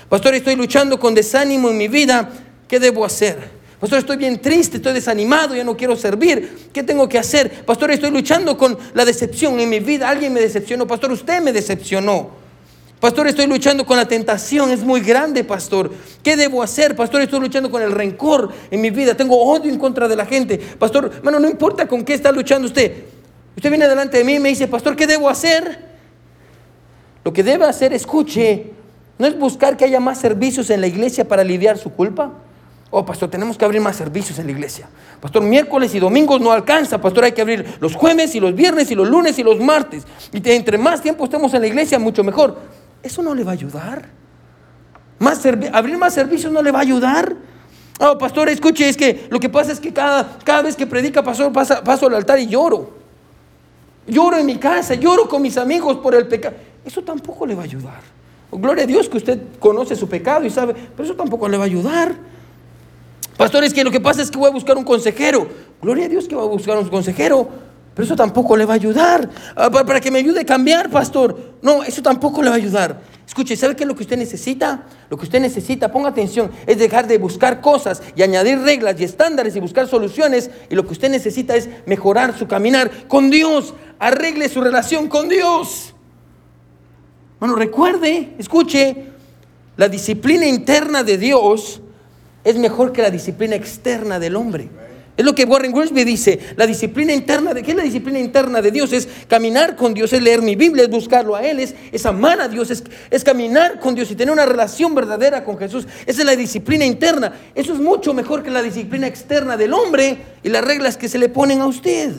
[0.09, 2.29] Pastor, estoy luchando con desánimo en mi vida.
[2.67, 3.63] ¿Qué debo hacer?
[3.79, 6.69] Pastor, estoy bien triste, estoy desanimado, ya no quiero servir.
[6.71, 7.65] ¿Qué tengo que hacer?
[7.65, 10.07] Pastor, estoy luchando con la decepción en mi vida.
[10.07, 10.87] Alguien me decepcionó.
[10.87, 12.42] Pastor, usted me decepcionó.
[13.03, 15.91] Pastor, estoy luchando con la tentación, es muy grande, pastor.
[16.23, 16.95] ¿Qué debo hacer?
[16.95, 20.25] Pastor, estoy luchando con el rencor en mi vida, tengo odio en contra de la
[20.25, 20.57] gente.
[20.57, 23.03] Pastor, hermano, no importa con qué está luchando usted.
[23.57, 25.79] Usted viene delante de mí y me dice, pastor, ¿qué debo hacer?
[27.25, 28.71] Lo que debe hacer, escuche,
[29.19, 32.31] no es buscar que haya más servicios en la iglesia para aliviar su culpa.
[32.89, 34.87] Oh, pastor, tenemos que abrir más servicios en la iglesia.
[35.19, 37.01] Pastor, miércoles y domingos no alcanza.
[37.01, 40.03] Pastor, hay que abrir los jueves y los viernes y los lunes y los martes.
[40.31, 42.81] Y entre más tiempo estemos en la iglesia, mucho mejor.
[43.03, 44.09] Eso no le va a ayudar.
[45.19, 47.35] Más abrir más servicios no le va a ayudar.
[47.99, 51.21] Oh, pastor, escuche, es que lo que pasa es que cada, cada vez que predica,
[51.23, 52.91] pastor, paso al altar y lloro.
[54.07, 56.55] Lloro en mi casa, lloro con mis amigos por el pecado.
[56.83, 58.01] Eso tampoco le va a ayudar.
[58.51, 61.63] Gloria a Dios que usted conoce su pecado y sabe, pero eso tampoco le va
[61.63, 62.15] a ayudar.
[63.37, 65.47] Pastor, es que lo que pasa es que voy a buscar un consejero.
[65.81, 67.49] Gloria a Dios que va a buscar un consejero.
[67.93, 69.29] Pero eso tampoco le va a ayudar.
[69.55, 71.53] Ah, para que me ayude a cambiar, pastor.
[71.61, 73.01] No, eso tampoco le va a ayudar.
[73.27, 74.83] Escuche, ¿sabe qué es lo que usted necesita?
[75.09, 79.03] Lo que usted necesita, ponga atención, es dejar de buscar cosas y añadir reglas y
[79.03, 80.49] estándares y buscar soluciones.
[80.69, 83.73] Y lo que usted necesita es mejorar su caminar con Dios.
[83.99, 85.93] Arregle su relación con Dios.
[87.39, 89.09] Bueno, recuerde, escuche,
[89.77, 91.81] la disciplina interna de Dios
[92.43, 94.69] es mejor que la disciplina externa del hombre.
[95.15, 98.63] Es lo que Warren Wiersbe dice, la disciplina interna de ¿qué es la disciplina interna
[98.63, 98.91] de Dios?
[98.93, 102.47] Es caminar con Dios, es leer mi Biblia, es buscarlo a Él, es, amar a
[102.47, 105.87] Dios, es, es, caminar con Dios y tener una relación verdadera con Jesús.
[106.07, 107.31] Esa es la disciplina interna.
[107.53, 111.19] Eso es mucho mejor que la disciplina externa del hombre y las reglas que se
[111.19, 112.11] le ponen a usted.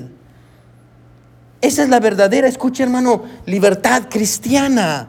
[1.61, 5.09] Esa es la verdadera, escucha hermano, libertad cristiana.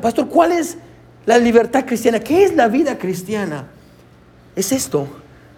[0.00, 0.78] pastor, ¿cuál es
[1.26, 2.20] la libertad cristiana?
[2.20, 3.66] ¿Qué es la vida cristiana?
[4.54, 5.06] Es esto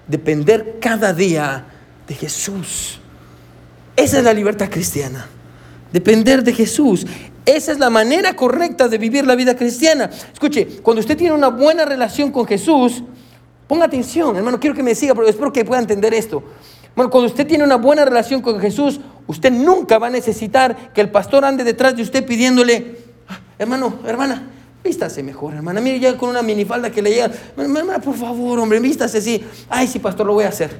[0.08, 1.64] depender cada día
[2.06, 2.98] de Jesús.
[3.94, 5.26] Esa es la libertad cristiana.
[5.92, 7.06] Depender de Jesús.
[7.44, 10.10] Esa es la manera correcta de vivir la vida cristiana.
[10.32, 13.02] Escuche, cuando usted tiene una buena relación con Jesús,
[13.66, 16.42] ponga atención, hermano, quiero que me siga, pero espero que pueda entender esto.
[16.94, 21.00] Bueno, cuando usted tiene una buena relación con Jesús, usted nunca va a necesitar que
[21.00, 24.50] el pastor ande detrás de usted pidiéndole, ah, hermano, hermana,
[24.88, 25.82] Vístase mejor, hermana.
[25.82, 27.30] Mire, ya con una minifalda que le llega.
[27.58, 29.44] Hermana, por favor, hombre, vístase así.
[29.68, 30.70] Ay, sí, pastor, lo voy a hacer.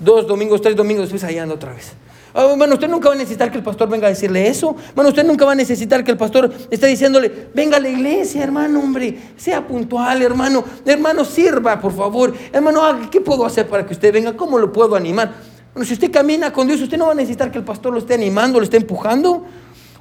[0.00, 1.92] Dos domingos, tres domingos después, ahí ando otra vez.
[2.34, 4.74] Hermano, usted nunca va a necesitar que el pastor venga a decirle eso.
[4.88, 8.42] Hermano, usted nunca va a necesitar que el pastor esté diciéndole, venga a la iglesia,
[8.42, 10.64] hermano, hombre, sea puntual, hermano.
[10.84, 12.34] Hermano, sirva, por favor.
[12.52, 14.36] Hermano, ¿qué puedo hacer para que usted venga?
[14.36, 15.32] ¿Cómo lo puedo animar?
[15.72, 18.00] Bueno, si usted camina con Dios, usted no va a necesitar que el pastor lo
[18.00, 19.46] esté animando, lo esté empujando.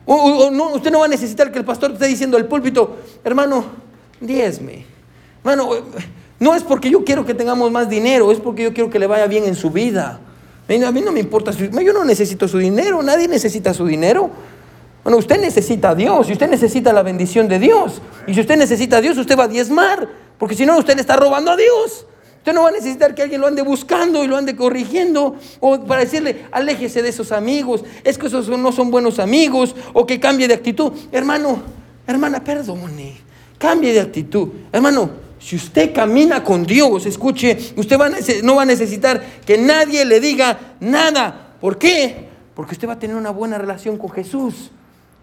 [0.06, 3.66] O, no, usted no va a necesitar que el pastor esté diciendo al púlpito, hermano,
[4.20, 4.86] diezme.
[5.40, 5.70] Hermano,
[6.40, 9.08] no es porque yo quiero que tengamos más dinero, es porque yo quiero que le
[9.08, 10.20] vaya bien en su vida.
[10.68, 14.30] A mí no me importa, yo no necesito su dinero, nadie necesita su dinero.
[15.04, 18.02] Bueno, usted necesita a Dios y usted necesita la bendición de Dios.
[18.26, 21.02] Y si usted necesita a Dios, usted va a diezmar, porque si no, usted le
[21.02, 22.06] está robando a Dios.
[22.44, 25.80] Usted no va a necesitar que alguien lo ande buscando y lo ande corrigiendo o
[25.86, 30.20] para decirle, aléjese de esos amigos, es que esos no son buenos amigos o que
[30.20, 30.92] cambie de actitud.
[31.14, 31.64] Hermano,
[32.06, 33.16] hermana, perdone,
[33.58, 34.50] cambie de actitud.
[34.74, 37.98] Hermano, si usted camina con Dios, escuche, usted
[38.44, 41.56] no va a necesitar que nadie le diga nada.
[41.62, 42.28] ¿Por qué?
[42.56, 44.70] Porque usted va a tener una buena relación con Jesús.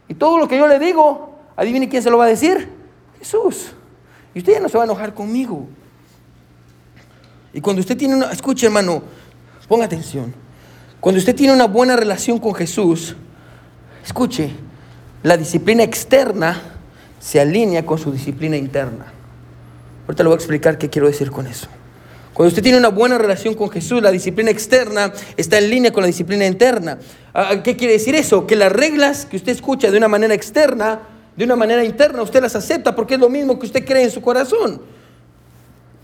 [0.08, 2.66] Y todo lo que yo le digo, adivine quién se lo va a decir.
[3.18, 3.72] Jesús.
[4.34, 5.68] Y usted ya no se va a enojar conmigo.
[7.52, 9.02] Y cuando usted tiene una, escuche hermano,
[9.68, 10.34] ponga atención.
[11.00, 13.16] Cuando usted tiene una buena relación con Jesús,
[14.04, 14.50] escuche,
[15.22, 16.60] la disciplina externa
[17.18, 19.06] se alinea con su disciplina interna.
[20.06, 21.68] Ahorita le voy a explicar qué quiero decir con eso.
[22.32, 26.02] Cuando usted tiene una buena relación con Jesús, la disciplina externa está en línea con
[26.02, 26.98] la disciplina interna.
[27.34, 28.46] Ah, ¿Qué quiere decir eso?
[28.46, 31.00] Que las reglas que usted escucha de una manera externa,
[31.36, 34.10] de una manera interna, usted las acepta porque es lo mismo que usted cree en
[34.10, 34.80] su corazón.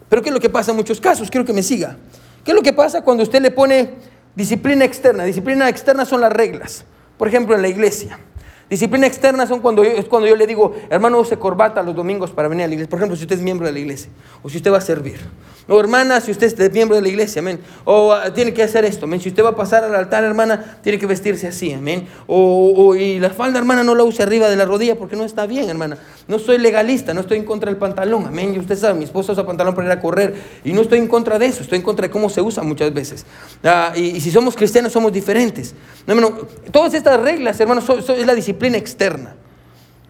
[0.08, 1.30] Pero ¿qué es lo que pasa en muchos casos?
[1.30, 1.96] Quiero que me siga.
[2.44, 3.94] ¿Qué es lo que pasa cuando usted le pone
[4.34, 5.24] disciplina externa?
[5.24, 6.84] Disciplina externa son las reglas.
[7.18, 8.18] Por ejemplo, en la iglesia.
[8.68, 12.48] Disciplina externa son cuando es cuando yo le digo, hermano, use corbata los domingos para
[12.48, 12.90] venir a la iglesia.
[12.90, 14.10] Por ejemplo, si usted es miembro de la iglesia
[14.42, 15.20] o si usted va a servir.
[15.68, 17.60] O hermana, si usted es miembro de la iglesia, amén.
[17.84, 19.20] O ah, tiene que hacer esto, amén.
[19.20, 22.08] Si usted va a pasar al altar, hermana, tiene que vestirse así, amén.
[22.26, 25.46] O, y la falda, hermana, no la use arriba de la rodilla porque no está
[25.46, 25.98] bien, hermana.
[26.26, 28.56] No soy legalista, no estoy en contra del pantalón, amén.
[28.58, 30.34] Usted sabe, mi esposa usa pantalón para ir a correr.
[30.64, 32.92] Y no estoy en contra de eso, estoy en contra de cómo se usa muchas
[32.94, 33.26] veces.
[33.64, 35.74] Ah, y, si somos cristianos, somos diferentes.
[36.06, 36.38] No, hermano,
[36.70, 39.36] todas estas reglas, hermano, es la disciplina externa.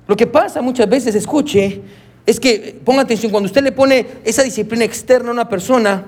[0.07, 1.83] Lo que pasa muchas veces, escuche,
[2.25, 6.07] es que, ponga atención, cuando usted le pone esa disciplina externa a una persona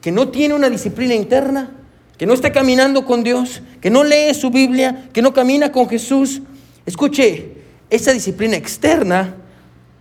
[0.00, 1.70] que no tiene una disciplina interna,
[2.16, 5.88] que no está caminando con Dios, que no lee su Biblia, que no camina con
[5.88, 6.42] Jesús,
[6.86, 7.52] escuche,
[7.90, 9.34] esa disciplina externa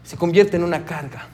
[0.03, 1.27] se convierte en una carga.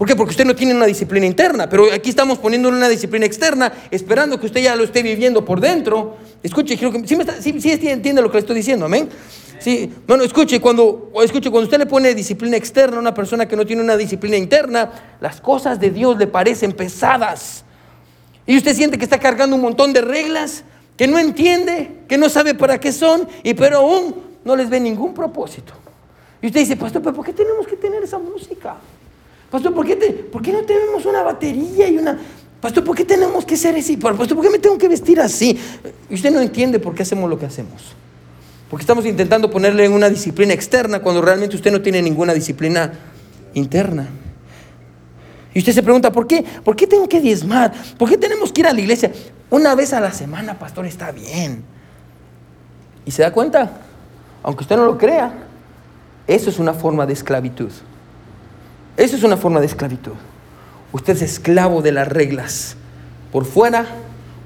[0.00, 0.16] ¿Por qué?
[0.16, 4.40] Porque usted no tiene una disciplina interna, pero aquí estamos poniéndole una disciplina externa, esperando
[4.40, 6.16] que usted ya lo esté viviendo por dentro.
[6.42, 9.10] Escuche, creo que sí, sí entiende lo que le estoy diciendo, amén.
[9.58, 13.54] Sí, bueno, escuche cuando, escuche, cuando usted le pone disciplina externa a una persona que
[13.56, 17.66] no tiene una disciplina interna, las cosas de Dios le parecen pesadas.
[18.46, 20.64] Y usted siente que está cargando un montón de reglas
[20.96, 24.14] que no entiende, que no sabe para qué son, y pero aún
[24.46, 25.74] no les ve ningún propósito.
[26.40, 28.78] Y usted dice, pastor, ¿pero por qué tenemos que tener esa música?
[29.50, 32.18] Pastor, ¿por qué, ¿por qué no tenemos una batería y una...
[32.60, 33.96] Pastor, ¿por qué tenemos que ser así?
[33.96, 35.58] Pastor, ¿por qué me tengo que vestir así?
[36.08, 37.94] Y usted no entiende por qué hacemos lo que hacemos.
[38.68, 42.92] Porque estamos intentando ponerle una disciplina externa cuando realmente usted no tiene ninguna disciplina
[43.54, 44.08] interna.
[45.52, 46.44] Y usted se pregunta, ¿por qué?
[46.62, 47.72] ¿Por qué tengo que diezmar?
[47.98, 49.10] ¿Por qué tenemos que ir a la iglesia?
[49.48, 51.64] Una vez a la semana, pastor, está bien.
[53.04, 53.80] ¿Y se da cuenta?
[54.44, 55.46] Aunque usted no lo crea,
[56.28, 57.72] Eso es una forma de esclavitud.
[58.96, 60.12] Eso es una forma de esclavitud.
[60.92, 62.76] Usted es esclavo de las reglas.
[63.32, 63.86] Por fuera,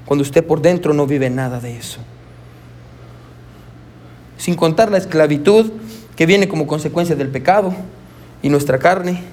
[0.05, 1.99] cuando usted por dentro no vive nada de eso.
[4.37, 5.71] Sin contar la esclavitud
[6.15, 7.73] que viene como consecuencia del pecado
[8.41, 9.23] y nuestra carne.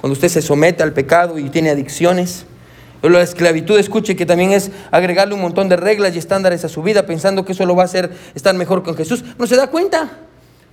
[0.00, 2.46] Cuando usted se somete al pecado y tiene adicciones.
[3.02, 6.82] La esclavitud, escuche que también es agregarle un montón de reglas y estándares a su
[6.82, 9.24] vida pensando que eso lo va a hacer estar mejor con Jesús.
[9.38, 10.08] ¿No se da cuenta?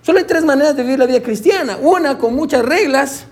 [0.04, 1.78] Solo hay tres maneras de vivir la vida cristiana.
[1.78, 3.26] Una con muchas reglas,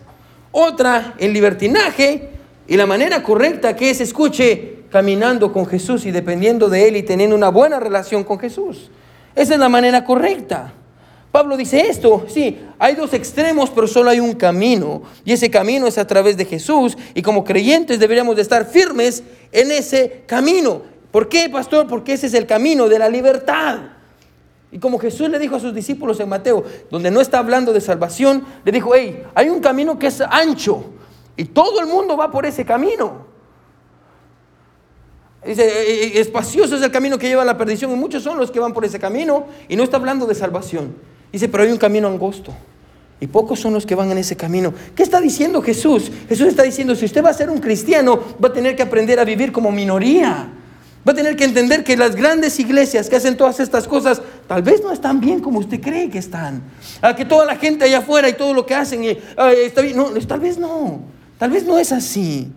[0.58, 2.30] otra en libertinaje
[2.67, 7.04] y la manera correcta que es, escuche, caminando con Jesús y dependiendo de Él y
[7.04, 8.89] teniendo una buena relación con Jesús.
[9.36, 10.74] Esa es la manera correcta.
[11.32, 15.04] Pablo dice esto, sí, hay dos extremos, pero solo hay un camino.
[15.24, 16.98] Y ese camino es a través de Jesús.
[17.13, 20.82] Y como creyentes deberíamos de estar firmes en ese camino.
[21.12, 21.86] ¿Por qué, pastor?
[21.86, 23.97] Porque ese es el camino de la libertad.
[24.78, 27.82] Y como Jesús le dijo a sus discípulos en Mateo, donde no está hablando de
[27.82, 30.84] salvación, le dijo, hey, hay un camino que es ancho.
[31.36, 33.26] Y todo el mundo va por ese camino.
[35.44, 38.38] Dice, eh, eh, espacioso es el camino que lleva a la perdición y muchos son
[38.38, 40.96] los que van por ese camino y no está hablando de salvación.
[41.32, 42.54] Dice, pero hay un camino angosto.
[43.20, 44.76] Y pocos son los que van en ese camino.
[44.96, 46.12] ¿Qué está diciendo Jesús?
[46.30, 49.20] Jesús está diciendo, si usted va a ser un cristiano, va a tener que aprender
[49.20, 50.54] a vivir como minoría.
[51.08, 54.62] Va a tener que entender que las grandes iglesias que hacen todas estas cosas, tal
[54.62, 56.63] vez no están bien como usted cree que están.
[57.02, 59.96] A que toda la gente allá afuera y todo lo que hacen está bien.
[59.96, 61.00] No, tal vez no.
[61.38, 62.52] Tal vez no es así.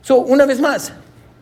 [0.00, 0.92] So, una vez más,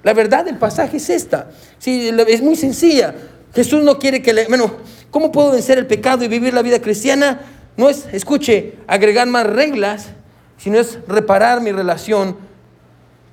[0.02, 1.50] la verdad del pasaje es esta.
[1.78, 3.14] Sí, es muy sencilla.
[3.54, 4.48] Jesús no quiere que le...
[4.48, 4.74] Bueno,
[5.12, 7.42] ¿cómo puedo vencer el pecado y vivir la vida cristiana?
[7.76, 10.08] No es, escuche, agregar más reglas,
[10.56, 12.36] sino es reparar mi relación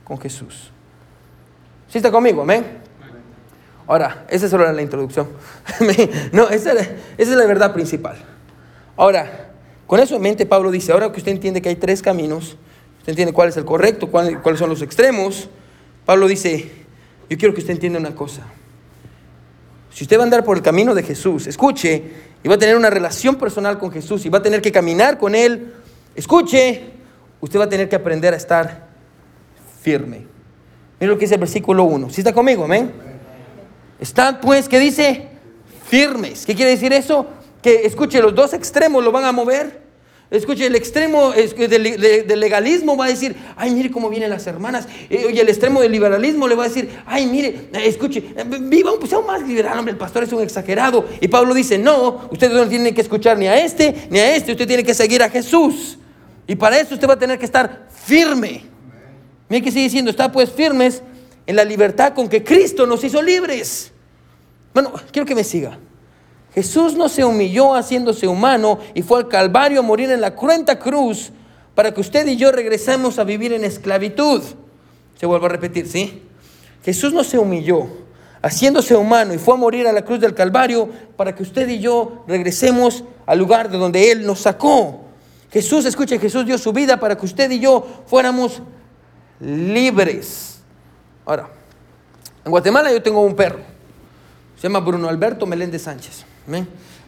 [0.04, 0.70] con Jesús.
[1.88, 2.44] ¿Sí está conmigo?
[2.44, 2.81] Amén.
[3.92, 5.28] Ahora, esa es solo la introducción.
[6.32, 8.16] no, esa, esa es la verdad principal.
[8.96, 9.50] Ahora,
[9.86, 12.56] con eso en mente, Pablo dice, ahora que usted entiende que hay tres caminos,
[13.00, 15.50] usted entiende cuál es el correcto, cuáles son los extremos,
[16.06, 16.72] Pablo dice,
[17.30, 18.44] yo quiero que usted entienda una cosa.
[19.92, 22.02] Si usted va a andar por el camino de Jesús, escuche,
[22.42, 25.18] y va a tener una relación personal con Jesús, y va a tener que caminar
[25.18, 25.74] con Él,
[26.16, 26.82] escuche,
[27.42, 28.88] usted va a tener que aprender a estar
[29.82, 30.28] firme.
[30.98, 32.10] Mira lo que dice el versículo 1.
[32.10, 32.64] ¿Sí está conmigo?
[32.64, 33.11] Amén.
[34.02, 35.28] Están pues, ¿qué dice?
[35.88, 36.46] Firmes.
[36.46, 37.28] ¿Qué quiere decir eso?
[37.62, 39.80] Que escuche, los dos extremos lo van a mover.
[40.32, 44.88] Escuche, el extremo del legalismo va a decir, ay, mire cómo vienen las hermanas.
[45.10, 48.24] Eh, y el extremo del liberalismo le va a decir, ay, mire, escuche,
[48.62, 51.06] viva un pues, más liberal, hombre, el pastor es un exagerado.
[51.20, 54.54] Y Pablo dice, no, usted no tiene que escuchar ni a este ni a este,
[54.54, 56.00] usted tiene que seguir a Jesús.
[56.48, 58.64] Y para eso usted va a tener que estar firme.
[59.48, 61.04] Mire que sigue diciendo, está pues firmes
[61.46, 63.92] en la libertad con que Cristo nos hizo libres.
[64.74, 65.78] Bueno, quiero que me siga.
[66.54, 70.80] Jesús no se humilló haciéndose humano y fue al Calvario a morir en la cruenta
[70.80, 71.32] cruz
[71.76, 74.42] para que usted y yo regresemos a vivir en esclavitud.
[75.18, 76.24] Se vuelvo a repetir, ¿sí?
[76.84, 77.88] Jesús no se humilló
[78.42, 81.80] haciéndose humano y fue a morir a la cruz del Calvario para que usted y
[81.80, 85.02] yo regresemos al lugar de donde Él nos sacó.
[85.52, 88.62] Jesús, escuche, Jesús dio su vida para que usted y yo fuéramos
[89.40, 90.51] libres.
[91.32, 91.48] Ahora,
[92.44, 93.60] en Guatemala yo tengo un perro,
[94.58, 96.26] se llama Bruno Alberto Meléndez Sánchez.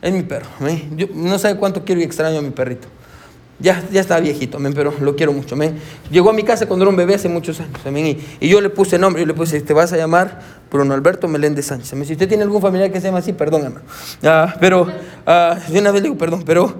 [0.01, 0.45] Es mi perro.
[0.95, 2.87] Yo no sé cuánto quiero y extraño a mi perrito.
[3.59, 5.57] Ya, ya está viejito, pero lo quiero mucho.
[6.09, 7.77] Llegó a mi casa cuando era un bebé hace muchos años.
[8.39, 10.39] Y, yo le puse nombre, yo le puse, te vas a llamar
[10.71, 11.89] Bruno Alberto Meléndez Sánchez.
[12.07, 13.81] Si usted tiene algún familiar que se llama así, perdón,
[14.23, 16.75] ah, pero, uh, una vez le digo perdón, pero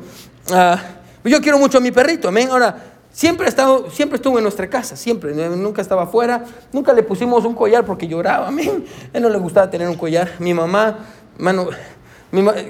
[0.54, 0.82] ah,
[1.26, 2.30] yo quiero mucho a mi perrito.
[2.30, 5.34] Ahora, siempre, ha estado, siempre estuvo en nuestra casa, siempre.
[5.34, 6.44] Nunca estaba afuera.
[6.74, 8.48] Nunca le pusimos un collar porque lloraba.
[8.50, 10.32] A él no le gustaba tener un collar.
[10.40, 11.00] Mi mamá,
[11.38, 11.70] mano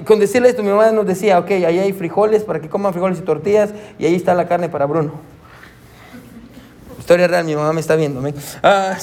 [0.04, 3.18] con decirle esto, mi mamá nos decía, ok, ahí hay frijoles para que coman frijoles
[3.18, 5.12] y tortillas y ahí está la carne para Bruno.
[6.98, 8.22] Historia real, mi mamá me está viendo.
[8.62, 8.98] Ah,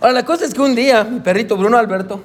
[0.00, 2.22] Ahora, la cosa es que un día mi perrito Bruno Alberto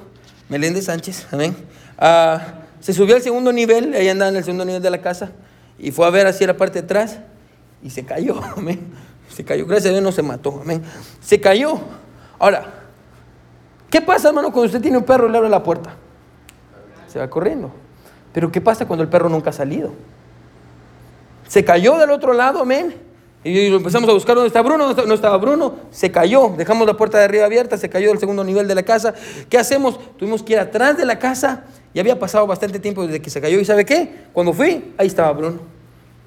[0.47, 1.55] Meléndez Sánchez, amén,
[1.97, 2.39] ah,
[2.79, 5.31] se subió al segundo nivel, ahí andaba en el segundo nivel de la casa,
[5.77, 7.19] y fue a ver así la parte de atrás
[7.81, 8.93] y se cayó, amén.
[9.29, 10.84] Se cayó, gracias a Dios no se mató, amén.
[11.21, 11.80] Se cayó.
[12.39, 12.65] Ahora,
[13.89, 15.95] ¿qué pasa, hermano, cuando usted tiene un perro y le abre la puerta?
[17.09, 17.71] se va corriendo.
[18.34, 19.91] Pero ¿qué pasa cuando el perro nunca ha salido?
[21.47, 22.95] Se cayó del otro lado, amén.
[23.43, 27.17] Y empezamos a buscar dónde está Bruno, no estaba Bruno, se cayó, dejamos la puerta
[27.17, 29.13] de arriba abierta, se cayó del segundo nivel de la casa.
[29.49, 29.97] ¿Qué hacemos?
[30.17, 31.63] Tuvimos que ir atrás de la casa
[31.93, 33.59] y había pasado bastante tiempo desde que se cayó.
[33.59, 34.25] ¿Y sabe qué?
[34.34, 35.78] Cuando fui, ahí estaba Bruno.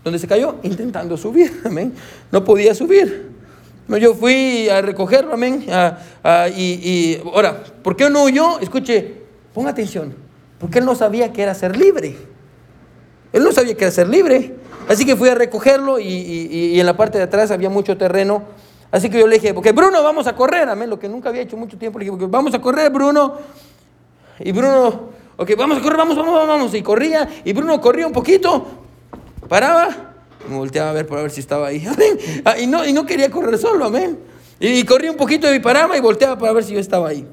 [0.05, 0.57] ¿Dónde se cayó?
[0.63, 1.95] Intentando subir, amén.
[2.31, 3.31] No podía subir.
[3.89, 5.67] Yo fui a recogerlo, amén.
[6.57, 8.59] y, y ahora, ¿por qué no yo?
[8.61, 9.23] Escuche,
[9.53, 10.15] ponga atención.
[10.59, 12.17] Porque él no sabía que era ser libre.
[13.33, 14.55] Él no sabía que era ser libre.
[14.89, 18.45] Así que fui a recogerlo y, y en la parte de atrás había mucho terreno.
[18.93, 21.41] Así que yo le dije, porque Bruno, vamos a correr, amén, lo que nunca había
[21.41, 21.99] hecho mucho tiempo.
[21.99, 23.39] Le dije, vamos a correr, Bruno.
[24.39, 26.75] Y Bruno, ok, vamos a correr, vamos, vamos, vamos.
[26.75, 28.82] Y corría, y Bruno corría un poquito,
[29.53, 30.15] paraba,
[30.49, 32.19] me volteaba a ver para ver si estaba ahí, amén.
[32.47, 34.19] Ah, y, no, y no quería correr solo, amén.
[34.59, 37.27] Y, corría un poquito y paraba y volteaba para ver si yo estaba ahí.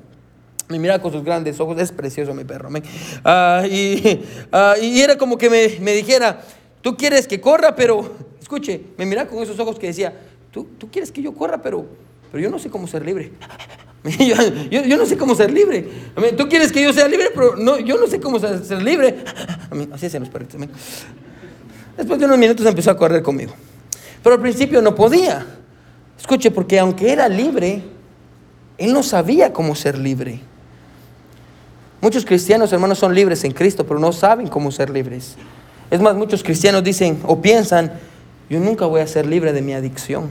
[0.68, 2.84] Me miraba con sus grandes ojos, es precioso mi perro, amén.
[3.24, 4.20] Ah, y,
[4.52, 6.42] ah, y, era como que me, me dijera,
[6.82, 10.14] tú quieres que corra, pero, escuche, me miraba con esos ojos que decía,
[10.52, 11.86] tú, tú quieres que yo corra, pero,
[12.34, 13.32] pero yo no sé cómo ser libre.
[14.70, 15.88] Yo, yo, no sé cómo ser libre.
[16.38, 19.24] Tú quieres que yo sea libre, pero no, yo no sé cómo ser, ser libre.
[19.92, 20.60] Así hacen los perritos.
[22.00, 23.52] Después de unos minutos empezó a correr conmigo.
[24.24, 25.46] Pero al principio no podía.
[26.18, 27.84] Escuche, porque aunque era libre,
[28.78, 30.40] él no sabía cómo ser libre.
[32.00, 35.36] Muchos cristianos, hermanos, son libres en Cristo, pero no saben cómo ser libres.
[35.92, 37.92] Es más, muchos cristianos dicen o piensan,
[38.50, 40.30] yo nunca voy a ser libre de mi adicción.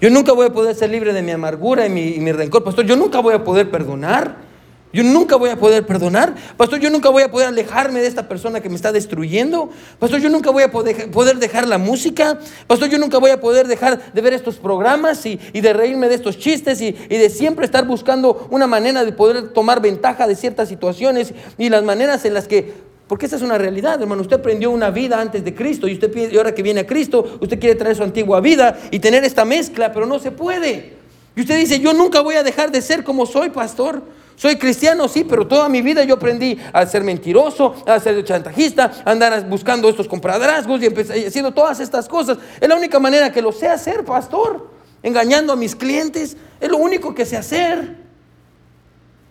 [0.00, 2.64] Yo nunca voy a poder ser libre de mi amargura y mi, rencor.
[2.64, 4.47] Pastor, yo nunca voy a poder perdonar.
[4.92, 6.34] Yo nunca voy a poder perdonar.
[6.56, 9.68] Pastor, yo nunca voy a poder alejarme de esta persona que me está destruyendo.
[9.98, 12.38] Pastor, yo nunca voy a poder dejar la música.
[12.66, 16.14] Pastor, yo nunca voy a poder dejar de ver estos programas y, de reírme de
[16.14, 20.34] estos chistes y, y, de siempre estar buscando una manera de poder tomar ventaja de
[20.34, 24.20] ciertas situaciones y las maneras en las que porque esa es una realidad, hermano.
[24.20, 27.38] Usted aprendió una vida antes de Cristo y usted y ahora que viene a Cristo,
[27.40, 30.92] usted quiere traer su antigua vida y tener esta mezcla, pero no se puede.
[31.34, 34.02] Y usted dice, yo nunca voy a dejar de ser como soy, pastor.
[34.38, 39.02] Soy cristiano, sí, pero toda mi vida yo aprendí a ser mentiroso, a ser chantajista,
[39.04, 40.86] a andar buscando estos compradrazgos y
[41.26, 42.38] haciendo todas estas cosas.
[42.60, 44.70] Es la única manera que lo sé hacer, pastor.
[45.02, 46.36] Engañando a mis clientes.
[46.60, 47.96] Es lo único que sé hacer.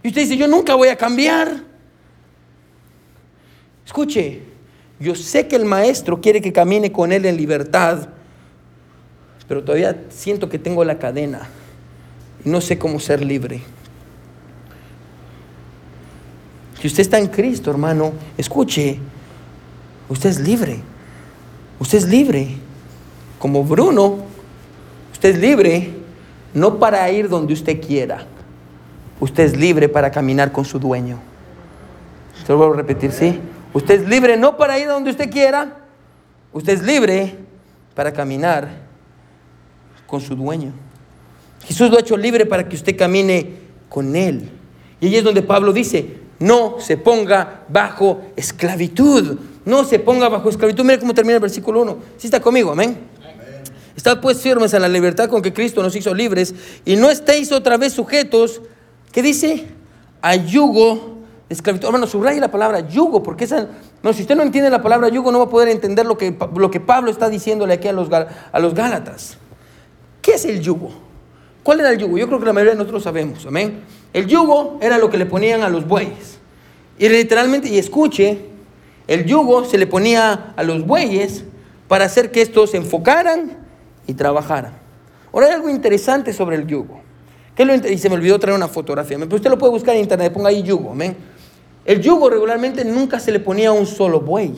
[0.04, 1.64] Y usted dice, yo nunca voy a cambiar.
[3.86, 4.42] Escuche,
[5.00, 8.10] yo sé que el maestro quiere que camine con él en libertad,
[9.48, 11.48] pero todavía siento que tengo la cadena
[12.44, 13.62] y no sé cómo ser libre.
[16.80, 19.00] Si usted está en Cristo, hermano, escuche,
[20.10, 20.80] usted es libre.
[21.80, 22.56] Usted es libre.
[23.40, 24.20] Como Bruno,
[25.12, 25.92] usted es libre
[26.54, 28.26] no para ir donde usted quiera.
[29.20, 31.20] Usted es libre para caminar con su dueño.
[32.46, 33.40] Se lo voy a repetir, ¿sí?
[33.74, 35.78] Usted es libre no para ir donde usted quiera,
[36.54, 37.36] usted es libre
[37.94, 38.70] para caminar
[40.06, 40.72] con su dueño.
[41.66, 43.54] Jesús lo ha hecho libre para que usted camine
[43.90, 44.50] con él.
[45.02, 49.38] Y ahí es donde Pablo dice, no se ponga bajo esclavitud.
[49.66, 50.84] No se ponga bajo esclavitud.
[50.84, 51.98] Mire cómo termina el versículo 1.
[52.18, 52.98] Si está conmigo, amén.
[53.96, 56.54] Estad pues firmes en la libertad con que Cristo nos hizo libres
[56.86, 58.62] y no estéis otra vez sujetos,
[59.12, 59.66] ¿qué dice?
[60.22, 61.18] A yugo
[61.50, 61.88] esclavitud.
[61.88, 63.68] Hermano, subraya la palabra yugo, porque esa,
[64.04, 66.38] no, si usted no entiende la palabra yugo, no va a poder entender lo que,
[66.56, 69.38] lo que Pablo está diciéndole aquí a los, a los Gálatas.
[70.22, 70.92] ¿Qué es el yugo?
[71.64, 72.18] ¿Cuál era el yugo?
[72.18, 73.82] Yo creo que la mayoría de nosotros sabemos, amén.
[74.14, 76.40] El yugo era lo que le ponían a los bueyes.
[76.98, 78.40] Y literalmente, y escuche,
[79.08, 81.44] el yugo se le ponía a los bueyes
[81.88, 83.58] para hacer que estos se enfocaran
[84.08, 84.74] y trabajaran.
[85.32, 87.02] Ahora hay algo interesante sobre el yugo.
[87.56, 89.18] ¿Qué lo, se me olvidó traer una fotografía.
[89.18, 90.96] Usted lo puede buscar en internet, ponga ahí yugo.
[91.86, 94.54] El yugo regularmente nunca se le ponía a un solo buey.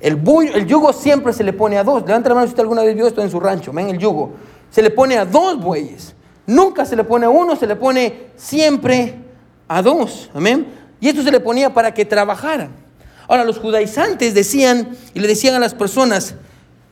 [0.00, 0.20] El,
[0.54, 2.04] el yugo siempre se le pone a dos.
[2.06, 3.72] Levanta la mano si usted alguna vez vio esto en su rancho.
[3.72, 4.32] Ven el yugo.
[4.70, 6.14] Se le pone a dos bueyes.
[6.46, 9.14] Nunca se le pone a uno, se le pone siempre
[9.68, 10.30] a dos.
[10.34, 10.66] Amén.
[11.00, 12.70] Y esto se le ponía para que trabajaran.
[13.28, 16.34] Ahora, los judaizantes decían y le decían a las personas: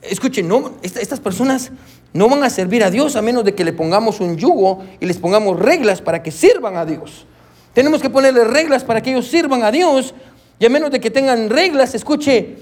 [0.02, 1.70] escuchen, no, estas personas
[2.12, 5.06] no van a servir a Dios a menos de que le pongamos un yugo y
[5.06, 7.26] les pongamos reglas para que sirvan a Dios.
[7.72, 10.14] Tenemos que ponerle reglas para que ellos sirvan a Dios.
[10.58, 12.56] Y a menos de que tengan reglas, escuche,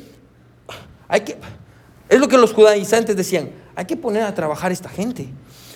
[1.07, 1.37] hay que,
[2.09, 5.29] es lo que los judaizantes decían, hay que poner a trabajar a esta gente.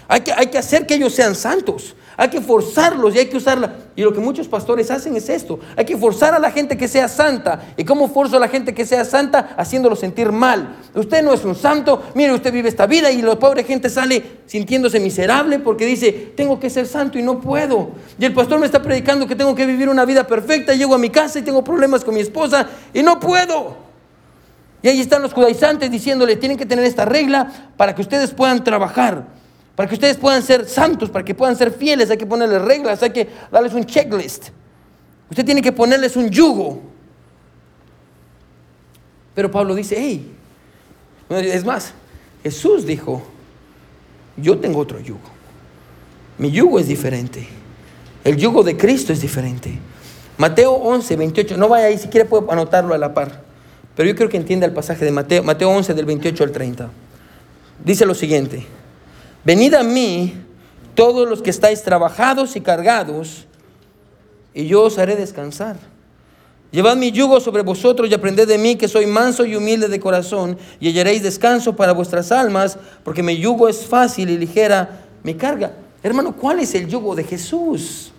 [0.09, 1.95] Hay que, hay que hacer que ellos sean santos.
[2.19, 3.75] Hay que forzarlos y hay que usarla.
[3.95, 5.61] Y lo que muchos pastores hacen es esto.
[5.77, 7.75] Hay que forzar a la gente que sea santa.
[7.77, 9.55] ¿Y cómo forzo a la gente que sea santa?
[9.59, 10.77] Haciéndolo sentir mal.
[10.95, 12.03] Usted no es un santo.
[12.15, 16.59] Mire, usted vive esta vida y la pobre gente sale sintiéndose miserable porque dice, tengo
[16.59, 17.91] que ser santo y no puedo.
[18.19, 20.73] Y el pastor me está predicando que tengo que vivir una vida perfecta.
[20.73, 23.77] Llego a mi casa y tengo problemas con mi esposa y no puedo.
[24.81, 28.65] Y ahí están los judaizantes diciéndole, tienen que tener esta regla para que ustedes puedan
[28.65, 29.36] trabajar.
[29.77, 33.03] Para que ustedes puedan ser santos, para que puedan ser fieles, hay que ponerles reglas,
[33.03, 34.49] hay que darles un checklist.
[35.31, 36.81] Usted tiene que ponerles un yugo.
[39.35, 40.33] Pero Pablo dice, hey,
[41.29, 41.93] es más,
[42.43, 43.23] Jesús dijo,
[44.39, 45.21] yo tengo otro yugo.
[46.39, 47.47] Mi yugo es diferente.
[48.25, 49.79] El yugo de Cristo es diferente.
[50.39, 53.43] Mateo 11, 28, no vaya ahí, si quiere puede anotarlo a la par.
[53.95, 56.91] Pero yo creo que entienda el pasaje de Mateo, Mateo 11 del 28 al 30.
[57.85, 58.67] Dice lo siguiente,
[59.47, 60.35] venid a mí
[60.97, 63.47] todos los que estáis trabajados y cargados,
[64.53, 65.77] y yo os haré descansar.
[66.73, 70.01] Llevad mi yugo sobre vosotros y aprended de mí que soy manso y humilde de
[70.01, 75.35] corazón, y hallaréis descanso para vuestras almas, porque mi yugo es fácil y ligera mi
[75.35, 75.75] carga.
[76.03, 78.11] Hermano, ¿cuál es el yugo de Jesús?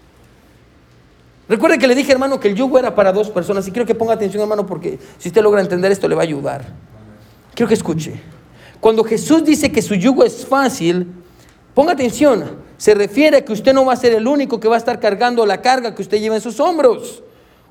[1.49, 3.95] Recuerde que le dije, hermano, que el yugo era para dos personas, y quiero que
[3.95, 6.65] ponga atención, hermano, porque si usted logra entender esto, le va a ayudar.
[7.53, 8.13] Quiero que escuche.
[8.80, 11.16] Cuando Jesús dice que su yugo es fácil,
[11.78, 14.73] ponga atención, se refiere a que usted no va a ser el único que va
[14.73, 17.21] a estar cargando la carga que usted lleva en sus hombros.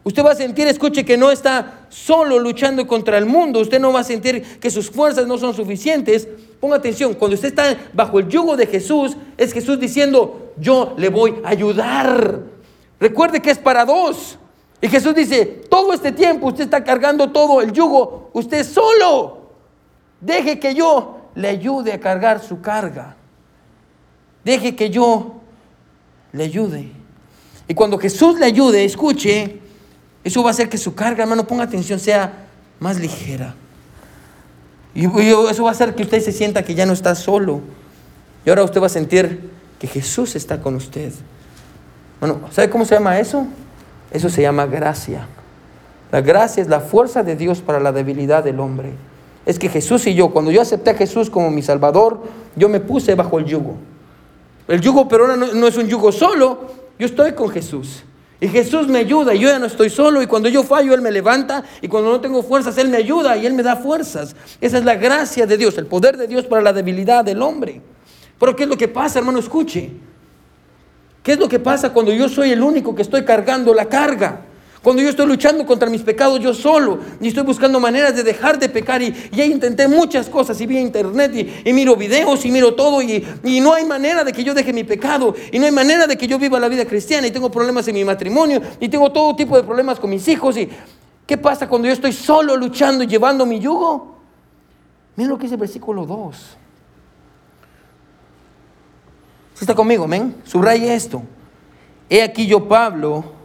[0.04, 3.58] Usted va a sentir, escuche, que no está solo luchando contra el mundo.
[3.58, 6.28] Usted no va a sentir que sus fuerzas no son suficientes.
[6.60, 11.08] Ponga atención, cuando usted está bajo el yugo de Jesús, es Jesús diciendo, yo le
[11.08, 12.42] voy a ayudar.
[13.00, 14.38] Recuerde que es para dos.
[14.80, 19.48] Y Jesús dice, todo este tiempo usted está cargando todo el yugo, usted solo.
[20.20, 23.15] Deje que yo le ayude a cargar su carga.
[24.46, 25.40] Deje que yo
[26.32, 26.88] le ayude.
[27.66, 29.58] Y cuando Jesús le ayude, escuche,
[30.22, 32.46] eso va a hacer que su carga, hermano, ponga atención, sea
[32.78, 33.56] más ligera.
[34.94, 37.60] Y eso va a hacer que usted se sienta que ya no está solo.
[38.44, 41.12] Y ahora usted va a sentir que Jesús está con usted.
[42.20, 43.48] Bueno, ¿sabe cómo se llama eso?
[44.12, 45.26] Eso se llama gracia.
[46.12, 48.92] La gracia es la fuerza de Dios para la debilidad del hombre.
[49.44, 52.22] Es que Jesús y yo, cuando yo acepté a Jesús como mi Salvador,
[52.54, 53.74] yo me puse bajo el yugo.
[54.68, 56.66] El yugo pero ahora no es un yugo solo,
[56.98, 58.02] yo estoy con Jesús.
[58.38, 61.10] Y Jesús me ayuda, yo ya no estoy solo, y cuando yo fallo, Él me
[61.10, 64.36] levanta, y cuando no tengo fuerzas, Él me ayuda y Él me da fuerzas.
[64.60, 67.80] Esa es la gracia de Dios, el poder de Dios para la debilidad del hombre.
[68.38, 69.38] Pero ¿qué es lo que pasa, hermano?
[69.38, 69.90] Escuche.
[71.22, 74.42] ¿Qué es lo que pasa cuando yo soy el único que estoy cargando la carga?
[74.86, 78.56] Cuando yo estoy luchando contra mis pecados yo solo y estoy buscando maneras de dejar
[78.56, 82.72] de pecar y ya intenté muchas cosas y vi internet y, miro videos y miro
[82.72, 85.72] todo y, y, no hay manera de que yo deje mi pecado y no hay
[85.72, 88.88] manera de que yo viva la vida cristiana y tengo problemas en mi matrimonio y
[88.88, 90.68] tengo todo tipo de problemas con mis hijos y
[91.26, 94.18] ¿qué pasa cuando yo estoy solo luchando y llevando mi yugo?
[95.16, 96.36] Miren lo que dice el versículo 2.
[99.54, 101.24] Si está conmigo, men, subraye esto.
[102.08, 103.35] He aquí yo, Pablo,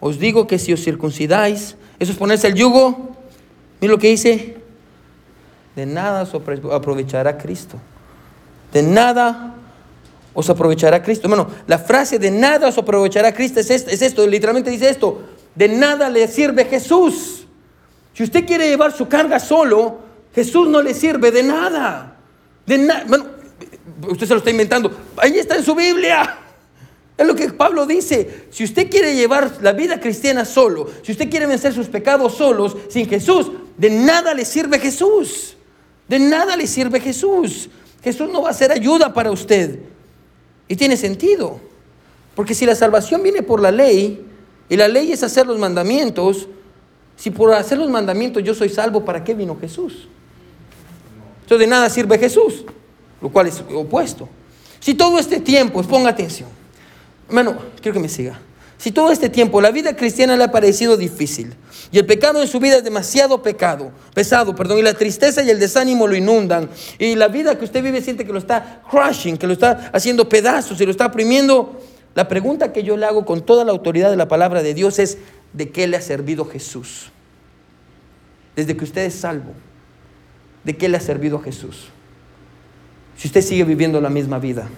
[0.00, 3.16] os digo que si os circuncidáis, eso es ponerse el yugo.
[3.80, 4.56] Miren lo que dice.
[5.74, 7.78] De nada os aprovechará Cristo.
[8.72, 9.54] De nada
[10.34, 11.28] os aprovechará Cristo.
[11.28, 15.22] Bueno, la frase de nada os aprovechará Cristo es esto, es esto, literalmente dice esto.
[15.54, 17.46] De nada le sirve Jesús.
[18.14, 19.98] Si usted quiere llevar su carga solo,
[20.34, 22.16] Jesús no le sirve de nada.
[22.66, 23.04] De nada.
[23.06, 23.26] Bueno,
[24.08, 24.90] usted se lo está inventando.
[25.16, 26.47] Ahí está en su Biblia.
[27.18, 28.46] Es lo que Pablo dice.
[28.50, 32.76] Si usted quiere llevar la vida cristiana solo, si usted quiere vencer sus pecados solos,
[32.88, 35.56] sin Jesús, de nada le sirve Jesús.
[36.06, 37.68] De nada le sirve Jesús.
[38.02, 39.80] Jesús no va a ser ayuda para usted.
[40.68, 41.60] Y tiene sentido.
[42.36, 44.24] Porque si la salvación viene por la ley,
[44.68, 46.46] y la ley es hacer los mandamientos,
[47.16, 50.06] si por hacer los mandamientos yo soy salvo, ¿para qué vino Jesús?
[51.42, 52.64] Entonces de nada sirve Jesús,
[53.20, 54.28] lo cual es opuesto.
[54.78, 56.48] Si todo este tiempo, ponga atención,
[57.28, 58.40] Hermano, quiero que me siga.
[58.78, 61.52] Si todo este tiempo la vida cristiana le ha parecido difícil
[61.90, 65.50] y el pecado en su vida es demasiado pecado, pesado, perdón, y la tristeza y
[65.50, 69.36] el desánimo lo inundan y la vida que usted vive siente que lo está crushing,
[69.36, 71.80] que lo está haciendo pedazos y lo está oprimiendo,
[72.14, 75.00] la pregunta que yo le hago con toda la autoridad de la palabra de Dios
[75.00, 75.18] es,
[75.52, 77.10] ¿de qué le ha servido Jesús?
[78.54, 79.52] Desde que usted es salvo,
[80.62, 81.88] ¿de qué le ha servido Jesús?
[83.16, 84.68] Si usted sigue viviendo la misma vida.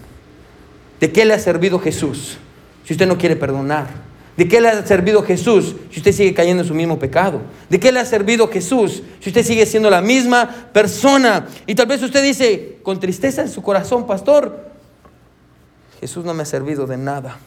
[1.00, 2.36] ¿De qué le ha servido Jesús
[2.84, 3.88] si usted no quiere perdonar?
[4.36, 7.40] ¿De qué le ha servido Jesús si usted sigue cayendo en su mismo pecado?
[7.68, 11.46] ¿De qué le ha servido Jesús si usted sigue siendo la misma persona?
[11.66, 14.70] Y tal vez usted dice, con tristeza en su corazón, pastor,
[16.00, 17.38] Jesús no me ha servido de nada.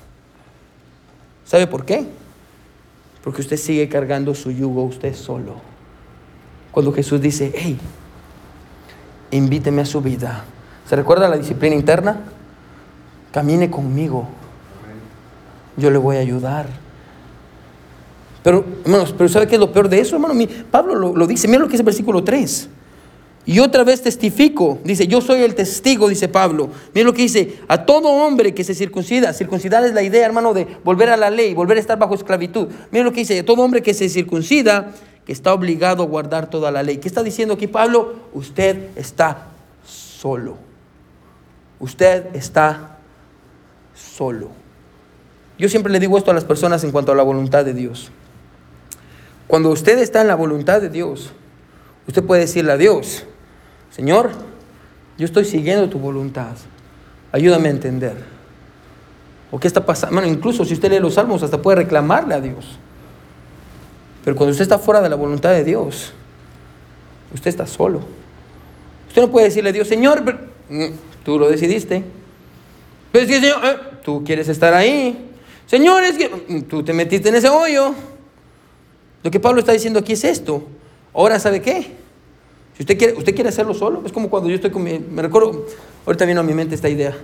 [1.45, 2.05] ¿Sabe por qué?
[3.23, 5.55] Porque usted sigue cargando su yugo usted solo.
[6.71, 7.77] Cuando Jesús dice, hey,
[9.31, 10.43] invíteme a su vida.
[10.87, 12.19] ¿Se recuerda la disciplina interna?
[13.33, 14.27] Camine conmigo.
[15.75, 16.67] Yo le voy a ayudar.
[18.43, 20.35] Pero, hermanos, pero ¿sabe qué es lo peor de eso, hermano?
[20.69, 22.69] Pablo lo, dice, mira lo que dice el versículo 3.
[23.45, 26.69] Y otra vez testifico, dice, yo soy el testigo, dice Pablo.
[26.93, 30.53] Mira lo que dice, a todo hombre que se circuncida, circuncidar es la idea, hermano,
[30.53, 32.67] de volver a la ley, volver a estar bajo esclavitud.
[32.91, 34.93] Mira lo que dice, a todo hombre que se circuncida,
[35.25, 36.97] que está obligado a guardar toda la ley.
[36.97, 38.15] ¿Qué está diciendo aquí Pablo?
[38.33, 39.47] Usted está
[39.85, 40.57] solo.
[41.79, 42.92] Usted está
[43.93, 44.49] solo.
[45.57, 48.11] Yo siempre le digo esto a las personas en cuanto a la voluntad de Dios.
[49.47, 51.31] Cuando usted está en la voluntad de Dios,
[52.07, 53.25] usted puede decirle a Dios,
[53.91, 54.31] Señor,
[55.17, 56.55] yo estoy siguiendo tu voluntad.
[57.31, 58.15] Ayúdame a entender.
[59.51, 60.25] ¿O qué está pasando?
[60.25, 62.77] Incluso si usted lee los salmos, hasta puede reclamarle a Dios.
[64.23, 66.13] Pero cuando usted está fuera de la voluntad de Dios,
[67.33, 68.01] usted está solo.
[69.09, 70.23] Usted no puede decirle a Dios, Señor,
[70.69, 70.85] mm,
[71.23, 72.03] tú lo decidiste.
[73.13, 75.29] Pero que, Señor, eh, tú quieres estar ahí.
[75.67, 77.93] Señor, es que mm, tú te metiste en ese hoyo.
[79.21, 80.63] Lo que Pablo está diciendo aquí es esto.
[81.13, 81.91] Ahora, ¿sabe qué?
[82.75, 85.21] Si usted quiere, usted quiere hacerlo solo, es como cuando yo estoy con mi, me
[85.21, 85.67] recuerdo,
[86.07, 87.15] ahorita vino a mi mente esta idea.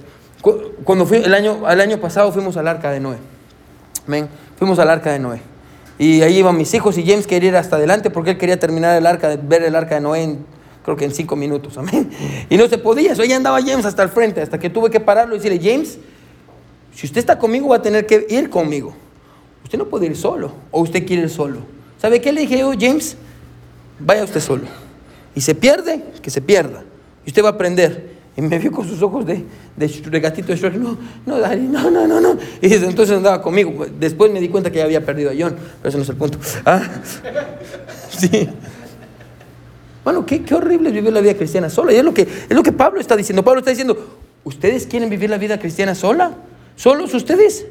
[0.83, 3.17] Cuando fui el año, el año pasado fuimos al arca de Noé.
[4.59, 5.41] Fuimos al arca de Noé.
[5.97, 8.95] Y ahí iban mis hijos y James quería ir hasta adelante porque él quería terminar
[8.95, 10.45] el arca, ver el arca de Noé en,
[10.89, 11.77] creo que en cinco minutos.
[11.77, 12.09] Amén.
[12.49, 14.99] Y no se podía, eso ahí andaba James hasta el frente, hasta que tuve que
[14.99, 15.97] pararlo y decirle, James,
[16.95, 18.95] si usted está conmigo va a tener que ir conmigo.
[19.63, 21.59] Usted no puede ir solo, o usted quiere ir solo.
[22.01, 23.15] ¿Sabe qué le dije yo, James?
[23.99, 24.63] Vaya usted solo
[25.35, 26.83] y se pierde, que se pierda.
[27.25, 28.09] Y usted va a aprender.
[28.35, 32.21] Y me vio con sus ojos de, de, gatito de no, no, no, no, no,
[32.21, 32.37] no.
[32.61, 33.85] Y desde entonces andaba conmigo.
[33.99, 36.15] Después me di cuenta que ya había perdido a John, pero ese no es el
[36.15, 36.39] punto.
[36.65, 36.81] Ah,
[38.09, 38.49] sí.
[40.03, 41.93] Bueno, qué, qué horrible vivir la vida cristiana sola.
[41.93, 43.43] Y es lo, que, es lo que Pablo está diciendo.
[43.43, 43.97] Pablo está diciendo,
[44.43, 46.33] ¿ustedes quieren vivir la vida cristiana sola?
[46.75, 47.65] ¿Solos ustedes?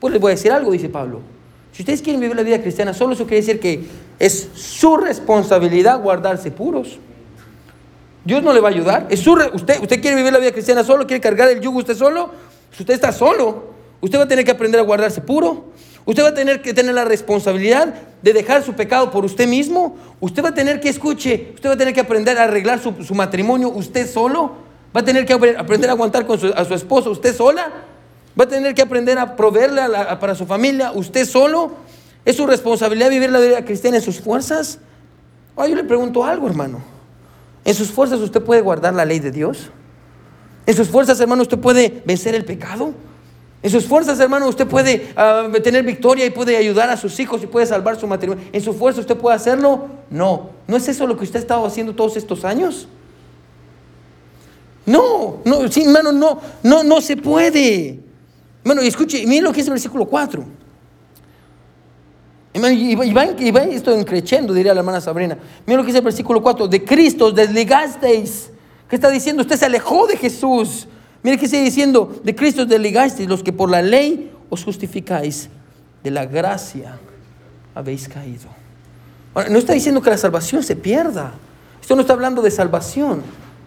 [0.00, 1.20] Pues les voy a decir algo, dice Pablo.
[1.72, 3.84] Si ustedes quieren vivir la vida cristiana solo, eso quiere decir que
[4.18, 6.98] es su responsabilidad guardarse puros.
[8.24, 9.06] Dios no le va a ayudar.
[9.10, 11.96] Es su usted, usted quiere vivir la vida cristiana solo, quiere cargar el yugo usted
[11.96, 12.30] solo.
[12.72, 15.66] Si usted está solo, usted va a tener que aprender a guardarse puro.
[16.06, 19.96] Usted va a tener que tener la responsabilidad de dejar su pecado por usted mismo.
[20.20, 23.14] Usted va a tener que, escuche, usted va a tener que aprender a arreglar su,
[23.14, 24.52] matrimonio usted solo.
[24.94, 27.70] Va a tener que aprender a aguantar con a su esposo usted sola.
[28.38, 29.82] Va a tener que aprender a proveerle
[30.20, 31.72] para su familia usted solo.
[32.24, 34.78] ¿Es su responsabilidad vivir la vida cristiana en sus fuerzas?
[35.56, 36.82] Ahora yo le pregunto algo, hermano.
[37.64, 39.70] ¿En sus fuerzas usted puede guardar la ley de Dios?
[40.66, 42.94] ¿En sus fuerzas, hermano, usted puede vencer el pecado?
[43.64, 47.42] En sus fuerzas, hermano, usted puede ah, tener victoria y puede ayudar a sus hijos
[47.42, 48.44] y puede salvar su matrimonio.
[48.52, 49.86] ¿En su fuerza usted puede hacerlo?
[50.10, 50.50] No.
[50.68, 52.86] ¿No es eso lo que usted ha estado haciendo todos estos años?
[54.84, 58.00] No, no, sí, hermano, no, no, no se puede.
[58.82, 60.44] Y escuche, miren lo que es el versículo 4.
[62.52, 65.38] Y va, y va esto encrechendo, diría la hermana Sabrina.
[65.64, 66.68] Miren lo que dice el versículo 4.
[66.68, 68.50] De Cristo desligasteis.
[68.90, 69.40] ¿Qué está diciendo?
[69.40, 70.86] Usted se alejó de Jesús.
[71.24, 75.48] Mire que sigue diciendo, de Cristo desligasteis los que por la ley os justificáis.
[76.04, 76.98] De la gracia
[77.74, 78.50] habéis caído.
[79.32, 81.32] Ahora, no está diciendo que la salvación se pierda.
[81.80, 83.22] Esto no está hablando de salvación.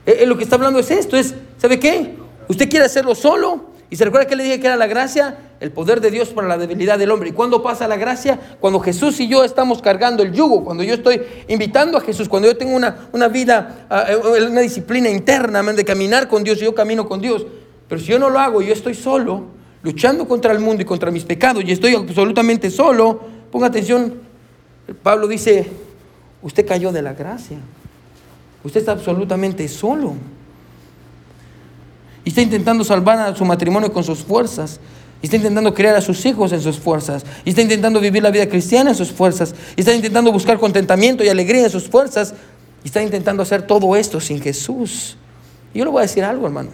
[0.05, 2.15] Eh, eh, lo que está hablando es esto, es, ¿sabe qué?
[2.47, 5.71] Usted quiere hacerlo solo, y se recuerda que le dije que era la gracia, el
[5.71, 7.29] poder de Dios para la debilidad del hombre.
[7.29, 8.37] ¿Y cuándo pasa la gracia?
[8.59, 12.49] Cuando Jesús y yo estamos cargando el yugo, cuando yo estoy invitando a Jesús, cuando
[12.49, 16.75] yo tengo una, una vida, ah, eh, una disciplina interna de caminar con Dios, yo
[16.75, 17.45] camino con Dios.
[17.87, 19.45] Pero si yo no lo hago, yo estoy solo,
[19.83, 24.15] luchando contra el mundo y contra mis pecados, y estoy absolutamente solo, ponga atención,
[25.01, 25.65] Pablo dice,
[26.41, 27.57] usted cayó de la gracia,
[28.65, 30.15] usted está absolutamente solo
[32.27, 34.81] y está intentando salvar a su matrimonio con sus fuerzas.
[35.21, 37.25] Y está intentando criar a sus hijos en sus fuerzas.
[37.45, 39.55] Y está intentando vivir la vida cristiana en sus fuerzas.
[39.77, 42.33] Y está intentando buscar contentamiento y alegría en sus fuerzas.
[42.83, 45.15] Y está intentando hacer todo esto sin Jesús.
[45.73, 46.71] Y yo le voy a decir algo, hermano.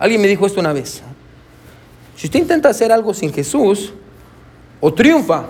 [0.00, 1.00] Alguien me dijo esto una vez.
[2.16, 3.92] Si usted intenta hacer algo sin Jesús,
[4.80, 5.44] o triunfa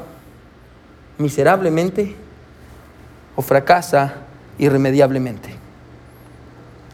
[1.17, 2.15] miserablemente,
[3.35, 4.17] o fracasa
[4.59, 5.54] irremediablemente.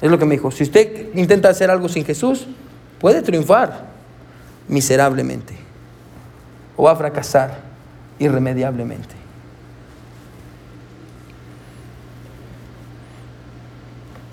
[0.01, 0.51] Es lo que me dijo.
[0.51, 2.47] Si usted intenta hacer algo sin Jesús,
[2.99, 3.87] puede triunfar
[4.69, 5.55] miserablemente
[6.77, 7.59] o va a fracasar
[8.19, 9.15] irremediablemente.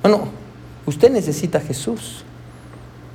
[0.01, 0.29] Bueno,
[0.85, 2.23] usted necesita a Jesús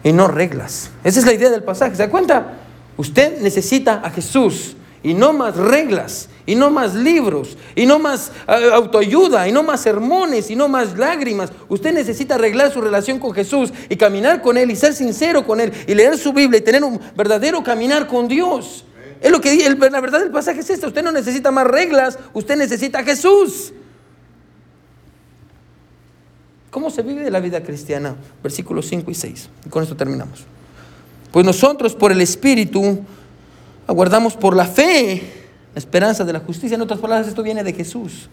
[0.05, 0.91] y no reglas.
[1.05, 1.97] Esa es la idea del pasaje.
[1.97, 2.55] ¿Se da cuenta?
[2.97, 8.32] Usted necesita a Jesús y no más reglas, y no más libros, y no más
[8.49, 11.53] eh, autoayuda, y no más sermones, y no más lágrimas.
[11.68, 15.61] Usted necesita arreglar su relación con Jesús y caminar con Él y ser sincero con
[15.61, 18.84] Él y leer su Biblia y tener un verdadero caminar con Dios.
[19.20, 19.57] Es lo que
[19.90, 20.88] la verdad del pasaje es esta.
[20.88, 23.72] Usted no necesita más reglas, usted necesita a Jesús.
[26.70, 28.16] ¿Cómo se vive la vida cristiana?
[28.43, 29.49] Versículos 5 y 6.
[29.66, 30.45] Y con esto terminamos.
[31.30, 33.01] Pues nosotros por el Espíritu
[33.86, 35.41] aguardamos por la fe
[35.75, 36.75] la esperanza de la justicia.
[36.75, 38.29] En otras palabras, esto viene de Jesús.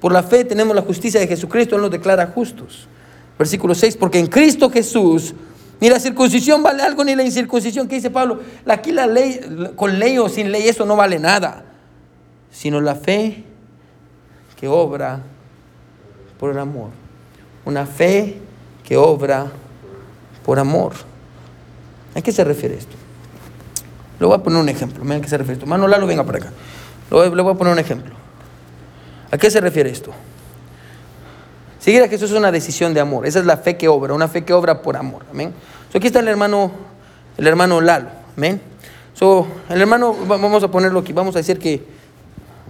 [0.00, 2.86] Por la fe tenemos la justicia de Jesucristo, Él nos declara justos.
[3.38, 5.34] Versículo 6, porque en Cristo Jesús,
[5.80, 9.40] ni la circuncisión vale algo, ni la incircuncisión, que dice Pablo, aquí la ley,
[9.76, 11.64] con ley o sin ley, eso no vale nada.
[12.52, 13.42] sino la fe
[14.58, 15.20] que obra
[16.38, 16.90] por el amor.
[17.64, 18.38] Una fe
[18.84, 19.50] que obra
[20.44, 20.92] por amor.
[22.14, 22.94] ¿A qué se refiere esto?
[24.20, 25.02] Le voy a poner un ejemplo.
[25.02, 25.66] Miren a qué se refiere esto.
[25.66, 26.52] Mano Lalo, venga para acá.
[27.10, 28.14] Le voy a poner un ejemplo.
[29.30, 30.12] ¿A qué se refiere esto?
[31.78, 33.26] Seguir a Jesús es una decisión de amor.
[33.26, 35.24] Esa es la fe que obra, una fe que obra por amor.
[35.30, 35.52] Amén.
[35.94, 36.72] aquí está el hermano,
[37.36, 38.08] el hermano Lalo.
[38.36, 38.60] Amén.
[39.12, 41.12] So, el hermano, vamos a ponerlo aquí.
[41.12, 41.84] Vamos a decir que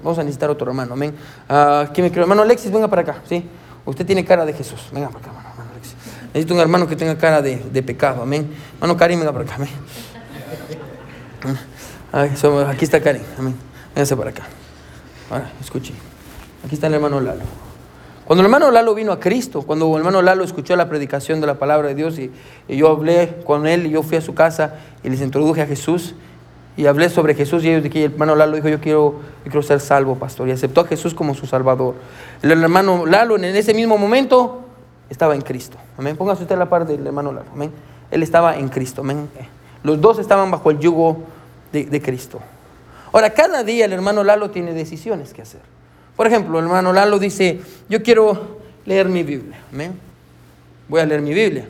[0.03, 0.95] vamos a necesitar otro hermano.
[0.95, 1.15] Amén.
[1.49, 2.23] Uh, ¿Quién me cree?
[2.23, 3.23] Hermano Alexis, venga para acá.
[3.29, 3.47] ¿sí?
[3.85, 4.89] Usted tiene cara de Jesús.
[4.91, 5.95] Venga para acá, hermano, Alexis.
[6.29, 8.23] Necesito un hermano que tenga cara de, de pecado.
[8.23, 8.53] Amén.
[8.75, 9.55] Hermano Karim, venga para acá.
[9.55, 9.69] Amén.
[12.69, 13.23] aquí está Karim.
[13.39, 13.74] Amén.
[13.95, 14.45] Véngase para acá.
[15.31, 15.93] Ahora, escuche.
[16.65, 17.43] Aquí está el hermano Lalo.
[18.25, 21.47] Cuando el hermano Lalo vino a Cristo, cuando el hermano Lalo escuchó la predicación de
[21.47, 22.31] la palabra de Dios y,
[22.69, 26.15] yo hablé con él y yo fui a su casa y les introduje a Jesús
[26.77, 29.79] y hablé sobre Jesús y ellos de el hermano Lalo dijo yo quiero, quiero ser
[29.79, 31.97] salvo, pastor, y aceptó a Jesús como su salvador.
[32.43, 34.63] El hermano Lalo en ese mismo momento
[35.11, 35.77] estaba en Cristo.
[35.99, 36.17] Amén.
[36.17, 37.51] Póngase usted la parte del hermano Lalo.
[37.53, 37.71] Amén.
[38.11, 39.03] Él estaba en Cristo.
[39.03, 39.29] Amén.
[39.83, 41.19] Los dos estaban bajo el yugo
[41.73, 42.41] de, de Cristo.
[43.15, 45.61] Ahora, cada día el hermano Lalo tiene decisiones que hacer.
[46.17, 49.57] Por ejemplo, el hermano Lalo dice, yo quiero leer mi Biblia.
[49.73, 49.93] Amén.
[50.89, 51.69] Voy a leer mi Biblia.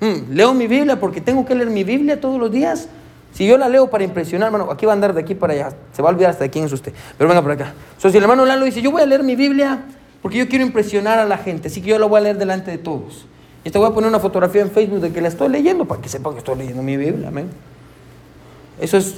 [0.00, 2.88] Hmm, leo mi Biblia porque tengo que leer mi Biblia todos los días.
[3.32, 5.72] Si yo la leo para impresionar, hermano, aquí va a andar de aquí para allá.
[5.92, 6.92] Se va a olvidar hasta de quién es usted.
[7.16, 7.74] Pero venga por acá.
[7.98, 9.84] So, si el hermano Lalo dice, yo voy a leer mi Biblia
[10.20, 11.68] porque yo quiero impresionar a la gente.
[11.68, 13.24] Así que yo la voy a leer delante de todos.
[13.62, 16.02] Y te voy a poner una fotografía en Facebook de que la estoy leyendo para
[16.02, 17.28] que sepan que estoy leyendo mi Biblia.
[17.28, 17.48] Amén.
[18.80, 19.14] Eso es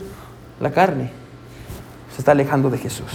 [0.61, 1.24] la carne.
[2.15, 3.11] Se está alejando de Jesús.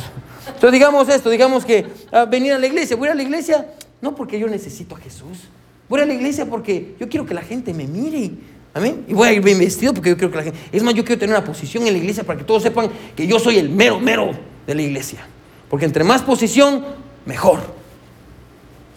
[0.45, 3.65] Entonces digamos esto, digamos que ah, venir a la iglesia, voy a la iglesia
[4.01, 5.39] no porque yo necesito a Jesús,
[5.87, 8.31] voy a la iglesia porque yo quiero que la gente me mire.
[8.73, 9.03] Amén.
[9.07, 10.59] Y voy a ir bien vestido porque yo quiero que la gente...
[10.71, 13.25] Es más, yo quiero tener una posición en la iglesia para que todos sepan que
[13.25, 14.31] yo soy el mero, mero
[14.67, 15.25] de la iglesia.
[15.69, 16.85] Porque entre más posición,
[17.25, 17.59] mejor.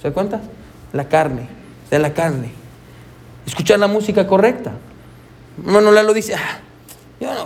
[0.00, 0.42] ¿Se da cuenta?
[0.92, 1.48] La carne,
[1.90, 2.50] de la carne.
[3.46, 4.72] Escuchar la música correcta.
[5.64, 6.60] Hermano Lalo dice, ah,
[7.22, 7.44] yo no,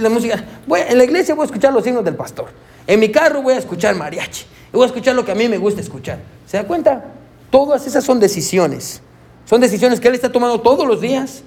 [0.00, 2.46] la música, en la iglesia voy a escuchar los signos del pastor.
[2.86, 4.44] En mi carro voy a escuchar mariachi.
[4.72, 6.20] Voy a escuchar lo que a mí me gusta escuchar.
[6.46, 7.06] ¿Se da cuenta?
[7.50, 9.02] Todas esas son decisiones.
[9.46, 11.42] Son decisiones que él está tomando todos los días.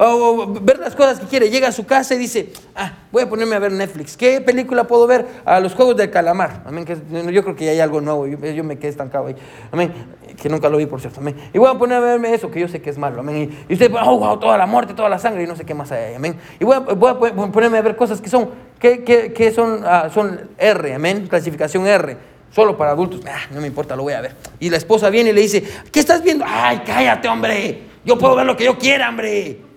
[0.00, 1.50] O ver las cosas que quiere.
[1.50, 4.16] Llega a su casa y dice, ah, voy a ponerme a ver Netflix.
[4.16, 5.26] ¿Qué película puedo ver?
[5.44, 6.62] A los Juegos del Calamar.
[6.64, 6.84] Amén.
[6.84, 6.96] Que
[7.32, 8.24] yo creo que ya hay algo nuevo.
[8.28, 9.34] Yo, me quedé estancado ahí.
[9.72, 9.92] Amén.
[10.40, 11.18] Que nunca lo vi, por cierto.
[11.18, 11.34] Amén.
[11.52, 13.18] Y voy a poner a verme eso, que yo sé que es malo.
[13.18, 13.64] Amén.
[13.68, 15.90] Y usted, oh, wow, toda la muerte, toda la sangre y no sé qué más
[15.90, 16.14] hay.
[16.14, 16.36] Amén.
[16.60, 20.10] Y voy a, voy a ponerme a ver cosas que son, que, que, son, ah,
[20.14, 20.94] son R.
[20.94, 21.26] Amén.
[21.26, 22.16] Clasificación R
[22.52, 23.22] solo para adultos.
[23.26, 24.36] Ah, no me importa, lo voy a ver.
[24.60, 26.44] Y la esposa viene y le dice, ¿qué estás viendo?
[26.46, 27.82] Ay, cállate, hombre.
[28.04, 29.67] Yo puedo ver lo que yo quiera, hombre.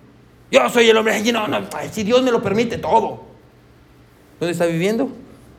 [0.52, 3.22] Yo soy el hombre no, no, si Dios me lo permite, todo.
[4.38, 5.08] ¿Dónde está viviendo?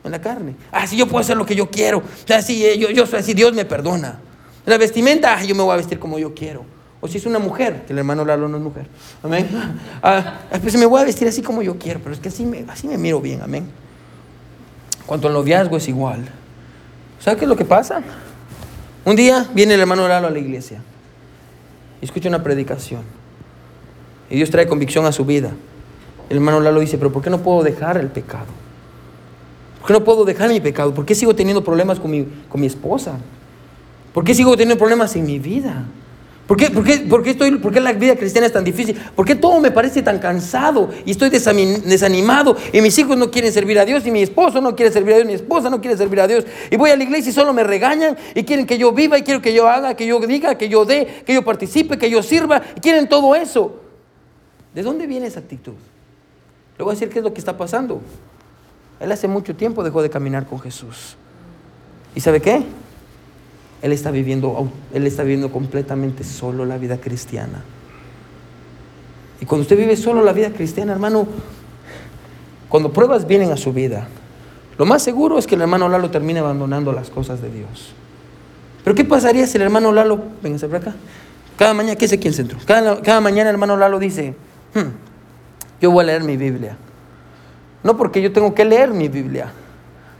[0.04, 0.54] En la carne.
[0.70, 2.00] Ah, si yo puedo hacer lo que yo quiero.
[2.44, 4.20] Si eh, yo, yo soy así, Dios me perdona.
[4.64, 6.64] La vestimenta, yo me voy a vestir como yo quiero.
[7.00, 8.86] O si es una mujer, que el hermano Lalo no es mujer.
[9.24, 9.48] Amén.
[10.00, 12.64] Ah, pues me voy a vestir así como yo quiero, pero es que así me,
[12.68, 13.42] así me miro bien.
[13.42, 13.68] Amén.
[15.06, 16.24] Cuanto al noviazgo es igual.
[17.18, 18.00] ¿Sabe qué es lo que pasa?
[19.04, 20.80] Un día viene el hermano Lalo a la iglesia
[22.00, 23.23] y escucha una predicación.
[24.30, 25.52] Y Dios trae convicción a su vida.
[26.28, 28.46] El hermano Lalo dice, pero ¿por qué no puedo dejar el pecado?
[29.80, 30.94] ¿Por qué no puedo dejar mi pecado?
[30.94, 33.18] ¿Por qué sigo teniendo problemas con mi, con mi esposa?
[34.12, 35.84] ¿Por qué sigo teniendo problemas en mi vida?
[36.46, 38.96] ¿Por qué, por, qué, por, qué estoy, ¿Por qué la vida cristiana es tan difícil?
[39.16, 42.56] ¿Por qué todo me parece tan cansado y estoy desanimado?
[42.70, 45.16] Y mis hijos no quieren servir a Dios y mi esposo no quiere servir a
[45.16, 46.44] Dios, mi esposa no quiere servir a Dios.
[46.70, 49.22] Y voy a la iglesia y solo me regañan y quieren que yo viva y
[49.22, 52.22] quiero que yo haga, que yo diga, que yo dé, que yo participe, que yo
[52.22, 52.60] sirva.
[52.76, 53.83] Y quieren todo eso.
[54.74, 55.74] ¿De dónde viene esa actitud?
[56.76, 58.00] Le voy a decir qué es lo que está pasando.
[59.00, 61.16] Él hace mucho tiempo dejó de caminar con Jesús.
[62.14, 62.64] ¿Y sabe qué?
[63.82, 67.62] Él está viviendo, él está viviendo completamente solo la vida cristiana.
[69.40, 71.26] Y cuando usted vive solo la vida cristiana, hermano,
[72.68, 74.08] cuando pruebas vienen a su vida,
[74.78, 77.92] lo más seguro es que el hermano Lalo termine abandonando las cosas de Dios.
[78.82, 80.94] Pero ¿qué pasaría si el hermano Lalo, véngase por acá,
[81.56, 82.58] cada mañana, ¿qué sé quién centro?
[82.64, 84.34] Cada, cada mañana el hermano Lalo dice,
[84.74, 84.90] Hmm.
[85.80, 86.76] yo voy a leer mi Biblia.
[87.82, 89.52] No porque yo tengo que leer mi Biblia,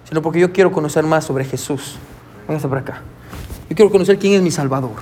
[0.09, 1.97] sino porque yo quiero conocer más sobre Jesús.
[2.47, 3.03] Véngase por acá.
[3.69, 4.97] Yo quiero conocer quién es mi Salvador.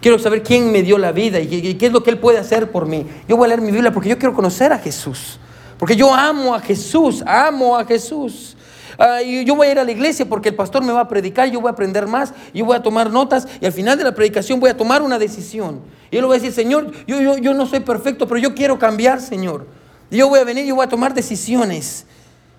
[0.00, 2.70] Quiero saber quién me dio la vida y qué es lo que Él puede hacer
[2.70, 3.06] por mí.
[3.26, 5.40] Yo voy a leer mi Biblia porque yo quiero conocer a Jesús.
[5.78, 8.56] Porque yo amo a Jesús, amo a Jesús.
[8.98, 11.48] Ah, yo voy a ir a la iglesia porque el pastor me va a predicar,
[11.48, 14.12] yo voy a aprender más, yo voy a tomar notas y al final de la
[14.12, 15.80] predicación voy a tomar una decisión.
[16.10, 18.56] Y yo le voy a decir, Señor, yo, yo, yo no soy perfecto, pero yo
[18.56, 19.66] quiero cambiar, Señor.
[20.10, 22.06] yo voy a venir y voy a tomar decisiones.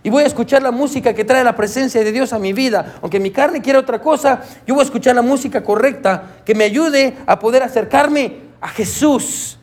[0.02, 2.96] Y voy a escuchar la música que trae la presencia de Dios a mi vida.
[3.02, 6.64] Aunque mi carne quiera otra cosa, yo voy a escuchar la música correcta que me
[6.64, 9.59] ayude a poder acercarme a Jesús.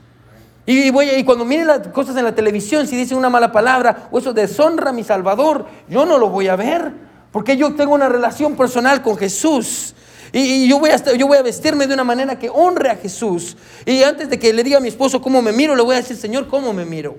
[0.66, 4.08] Y, voy, y cuando mire las cosas en la televisión, si dice una mala palabra
[4.10, 6.92] o eso deshonra a mi Salvador, yo no lo voy a ver.
[7.30, 9.94] Porque yo tengo una relación personal con Jesús.
[10.32, 13.56] Y, yo, voy a, yo voy a vestirme de una manera que honre a Jesús.
[13.84, 15.98] Y antes de que le diga a mi esposo cómo me miro, le voy a
[15.98, 17.16] decir, Señor, ¿cómo me miro?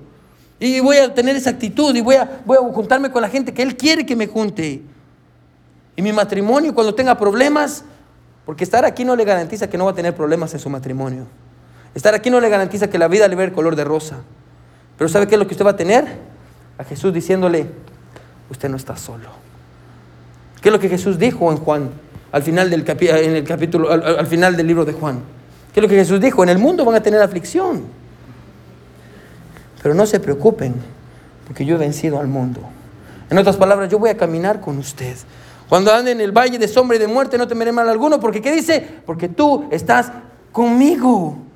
[0.60, 3.54] Y voy a tener esa actitud y voy a, voy a juntarme con la gente
[3.54, 4.82] que Él quiere que me junte.
[5.96, 7.84] Y mi matrimonio, cuando tenga problemas,
[8.46, 11.28] porque estar aquí no le garantiza que no va a tener problemas en su matrimonio.
[11.98, 14.18] Estar aquí no le garantiza que la vida le va a el color de rosa.
[15.00, 16.06] Pero ¿sabe qué es lo que usted va a tener?
[16.78, 17.66] A Jesús diciéndole,
[18.52, 19.30] usted no está solo.
[20.62, 21.90] ¿Qué es lo que Jesús dijo en Juan,
[22.32, 25.22] al final del, en el capítulo, al final del libro de Juan?
[25.74, 26.44] ¿Qué es lo que Jesús dijo?
[26.44, 27.86] En el mundo van a tener aflicción.
[29.82, 30.76] Pero no se preocupen,
[31.48, 32.62] porque yo he vencido al mundo.
[33.32, 35.16] En otras palabras, yo voy a caminar con usted.
[35.68, 38.40] Cuando ande en el valle de sombra y de muerte, no temeré mal alguno, porque
[38.40, 38.88] ¿qué dice?
[39.04, 40.12] Porque tú estás
[40.52, 41.47] conmigo.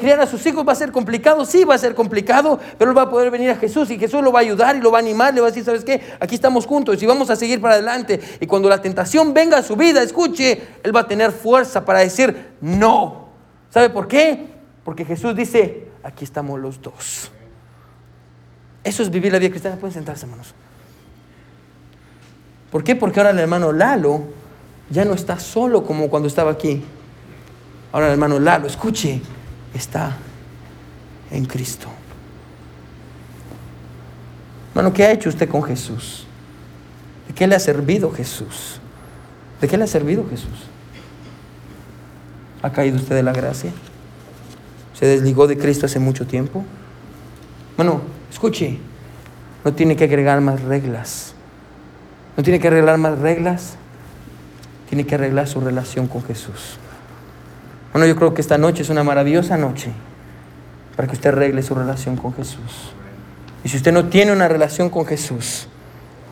[0.00, 2.98] Criar a sus hijos va a ser complicado, sí va a ser complicado, pero él
[2.98, 4.98] va a poder venir a Jesús y Jesús lo va a ayudar y lo va
[4.98, 6.02] a animar, le va a decir, ¿sabes qué?
[6.18, 8.20] Aquí estamos juntos y vamos a seguir para adelante.
[8.40, 12.00] Y cuando la tentación venga a su vida, escuche, él va a tener fuerza para
[12.00, 13.28] decir, no.
[13.70, 14.46] ¿Sabe por qué?
[14.82, 17.30] Porque Jesús dice, aquí estamos los dos.
[18.82, 19.76] Eso es vivir la vida cristiana.
[19.76, 20.52] Pueden sentarse, hermanos.
[22.72, 22.96] ¿Por qué?
[22.96, 24.22] Porque ahora el hermano Lalo
[24.90, 26.82] ya no está solo como cuando estaba aquí.
[27.92, 29.20] Ahora hermano Lalo, escuche,
[29.74, 30.16] está
[31.30, 31.88] en Cristo.
[34.70, 36.26] Hermano, ¿qué ha hecho usted con Jesús?
[37.26, 38.80] ¿De qué le ha servido Jesús?
[39.60, 40.66] ¿De qué le ha servido Jesús?
[42.62, 43.72] ¿Ha caído usted de la gracia?
[44.98, 46.64] se desligó de Cristo hace mucho tiempo.
[47.76, 48.00] Bueno,
[48.32, 48.78] escuche,
[49.64, 51.34] no tiene que agregar más reglas.
[52.36, 53.76] No tiene que arreglar más reglas.
[54.88, 56.78] Tiene que arreglar su relación con Jesús.
[57.92, 59.92] Bueno, yo creo que esta noche es una maravillosa noche
[60.96, 62.92] para que usted arregle su relación con Jesús.
[63.64, 65.68] Y si usted no tiene una relación con Jesús,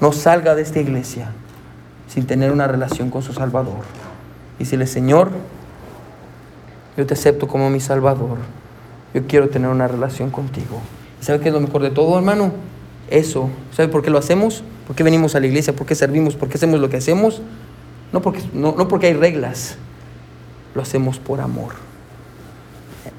[0.01, 1.31] no salga de esta iglesia
[2.09, 3.85] sin tener una relación con su Salvador.
[4.59, 5.31] Y si el Señor,
[6.97, 8.39] yo te acepto como mi Salvador.
[9.15, 10.81] Yo quiero tener una relación contigo.
[11.21, 12.53] ¿Y sabe qué es lo mejor de todo, hermano?
[13.09, 13.51] Eso.
[13.75, 14.63] ¿Sabe por qué lo hacemos?
[14.87, 15.75] ¿Por qué venimos a la iglesia?
[15.75, 16.37] ¿Por qué servimos?
[16.37, 17.41] ¿Por qué hacemos lo que hacemos?
[18.13, 19.79] No porque, no porque hay reglas.
[20.77, 21.73] Lo hacemos por amor.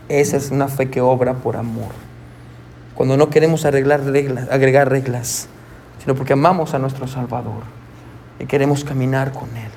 [0.09, 1.89] Esa es una fe que obra por amor.
[2.93, 5.47] Cuando no queremos arreglar reglas, agregar reglas,
[5.99, 7.63] sino porque amamos a nuestro Salvador
[8.39, 9.71] y queremos caminar con Él.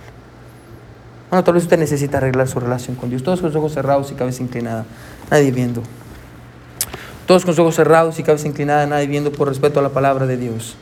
[1.30, 3.22] Bueno, tal vez usted necesita arreglar su relación con Dios.
[3.22, 4.84] Todos con los ojos cerrados y cabeza inclinada.
[5.30, 5.82] Nadie viendo.
[7.24, 8.86] Todos con los ojos cerrados y cabeza inclinada.
[8.86, 10.76] Nadie viendo por respeto a la palabra de Dios.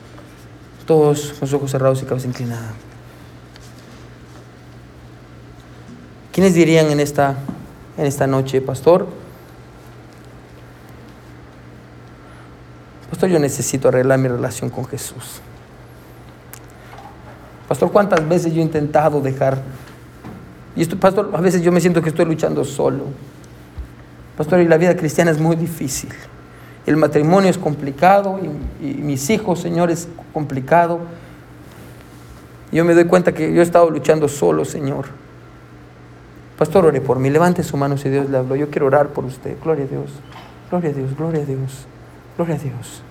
[0.85, 2.73] Todos con los ojos cerrados y cabeza inclinada.
[6.31, 7.35] ¿Quiénes dirían en esta,
[7.97, 9.07] en esta noche, pastor?
[13.09, 15.41] Pastor, yo necesito arreglar mi relación con Jesús.
[17.67, 19.61] Pastor, ¿cuántas veces yo he intentado dejar
[20.79, 23.03] y esto, pastor, a veces yo me siento que estoy luchando solo.
[24.37, 26.09] Pastor, y la vida cristiana es muy difícil.
[26.85, 28.39] El matrimonio es complicado
[28.81, 30.99] y, mis hijos, Señor, es complicado.
[32.71, 35.07] Yo me doy cuenta que yo he estado luchando solo, Señor.
[36.59, 37.31] Pastor, ore por mí.
[37.31, 38.55] Levante su mano si Dios le habló.
[38.55, 39.55] Yo quiero orar por usted.
[39.63, 40.11] Gloria a Dios.
[40.69, 41.87] Gloria a Dios, gloria a Dios.
[42.37, 43.01] Gloria a Dios.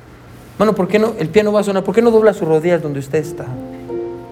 [0.59, 1.15] Bueno, ¿por qué no?
[1.19, 1.83] El piano va a sonar.
[1.83, 3.47] ¿Por qué no dobla sus rodillas donde usted está?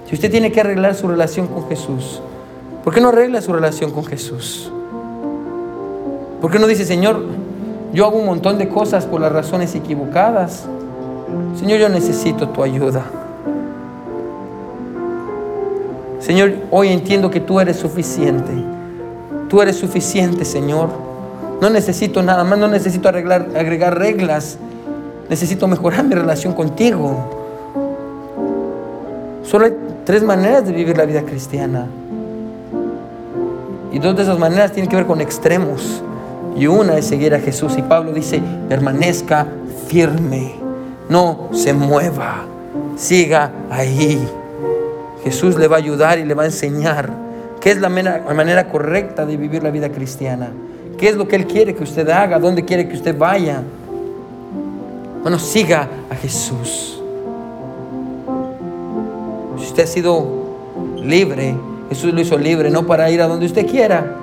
[0.06, 2.20] Si usted tiene que arreglar su relación con Jesús,
[2.86, 4.70] ¿Por qué no arregla su relación con Jesús?
[6.40, 7.20] ¿Por qué no dice, Señor,
[7.92, 10.68] yo hago un montón de cosas por las razones equivocadas?
[11.58, 13.02] Señor, yo necesito tu ayuda.
[16.20, 18.52] Señor, hoy entiendo que tú eres suficiente.
[19.56, 20.90] Tú eres suficiente, Señor.
[21.62, 24.58] No necesito nada más, no necesito arreglar, agregar reglas.
[25.30, 27.16] Necesito mejorar mi relación contigo.
[29.44, 29.72] Solo hay
[30.04, 31.86] tres maneras de vivir la vida cristiana.
[33.92, 36.02] Y dos de esas maneras tienen que ver con extremos.
[36.54, 37.78] Y una es seguir a Jesús.
[37.78, 39.46] Y Pablo dice, permanezca
[39.88, 40.54] firme,
[41.08, 42.44] no se mueva,
[42.94, 44.22] siga ahí.
[45.24, 47.24] Jesús le va a ayudar y le va a enseñar
[47.66, 50.52] qué es la manera, correcta de vivir la vida cristiana.
[50.96, 52.38] ¿Qué es lo que Él quiere que usted haga?
[52.38, 53.60] ¿Dónde quiere que usted vaya?
[55.20, 57.02] Bueno, siga a Jesús.
[59.58, 60.28] Si usted ha sido
[61.02, 61.56] libre,
[61.88, 64.14] Jesús lo hizo libre, no para ir a donde usted quiera.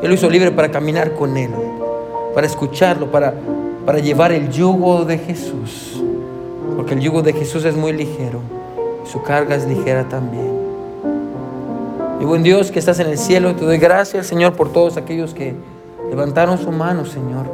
[0.00, 1.50] Él lo hizo libre para caminar con Él,
[2.34, 3.34] para escucharlo, para,
[3.84, 6.02] para llevar el yugo de Jesús.
[6.74, 8.40] Porque el yugo de Jesús es muy ligero.
[9.04, 10.61] Su carga es ligera también.
[12.22, 15.34] Y buen Dios que estás en el cielo, te doy gracias, Señor, por todos aquellos
[15.34, 15.56] que
[16.08, 17.46] levantaron su mano, Señor.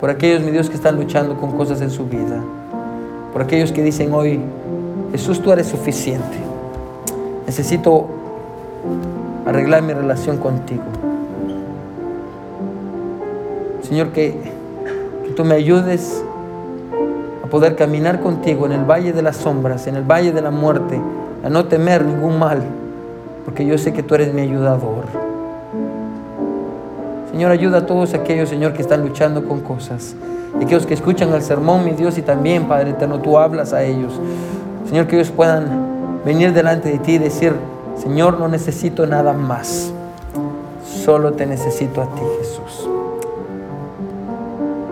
[0.00, 2.42] Por aquellos, mi Dios, que están luchando con cosas en su vida.
[3.34, 4.40] Por aquellos que dicen hoy,
[5.12, 6.38] Jesús, tú eres suficiente.
[7.46, 8.06] Necesito
[9.44, 10.84] arreglar mi relación contigo.
[13.82, 14.38] Señor, que,
[15.26, 16.24] que tú me ayudes
[17.44, 20.50] a poder caminar contigo en el valle de las sombras, en el valle de la
[20.50, 20.98] muerte,
[21.44, 22.62] a no temer ningún mal,
[23.44, 25.04] porque yo sé que tú eres mi ayudador.
[27.30, 30.14] Señor, ayuda a todos aquellos, Señor, que están luchando con cosas.
[30.60, 33.82] Y aquellos que escuchan el sermón, mi Dios, y también, Padre eterno, tú hablas a
[33.82, 34.12] ellos.
[34.88, 37.54] Señor, que ellos puedan venir delante de ti y decir,
[37.96, 39.92] Señor, no necesito nada más.
[41.04, 42.88] Solo te necesito a ti, Jesús.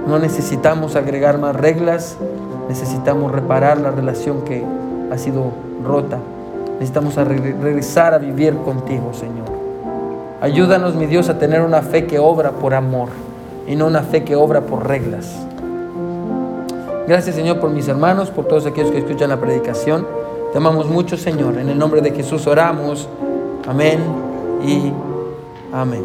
[0.06, 2.16] No necesitamos agregar más reglas,
[2.68, 4.64] necesitamos reparar la relación que
[5.12, 5.52] ha sido
[5.84, 6.18] rota.
[6.82, 9.46] Necesitamos regresar a vivir contigo, Señor.
[10.40, 13.08] Ayúdanos, mi Dios, a tener una fe que obra por amor
[13.68, 15.32] y no una fe que obra por reglas.
[17.06, 20.08] Gracias, Señor, por mis hermanos, por todos aquellos que escuchan la predicación.
[20.50, 21.56] Te amamos mucho, Señor.
[21.56, 23.08] En el nombre de Jesús oramos.
[23.68, 24.00] Amén
[24.66, 24.92] y
[25.72, 26.02] amén.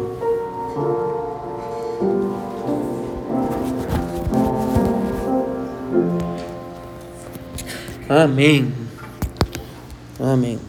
[8.08, 8.74] Amén.
[10.20, 10.67] Amén.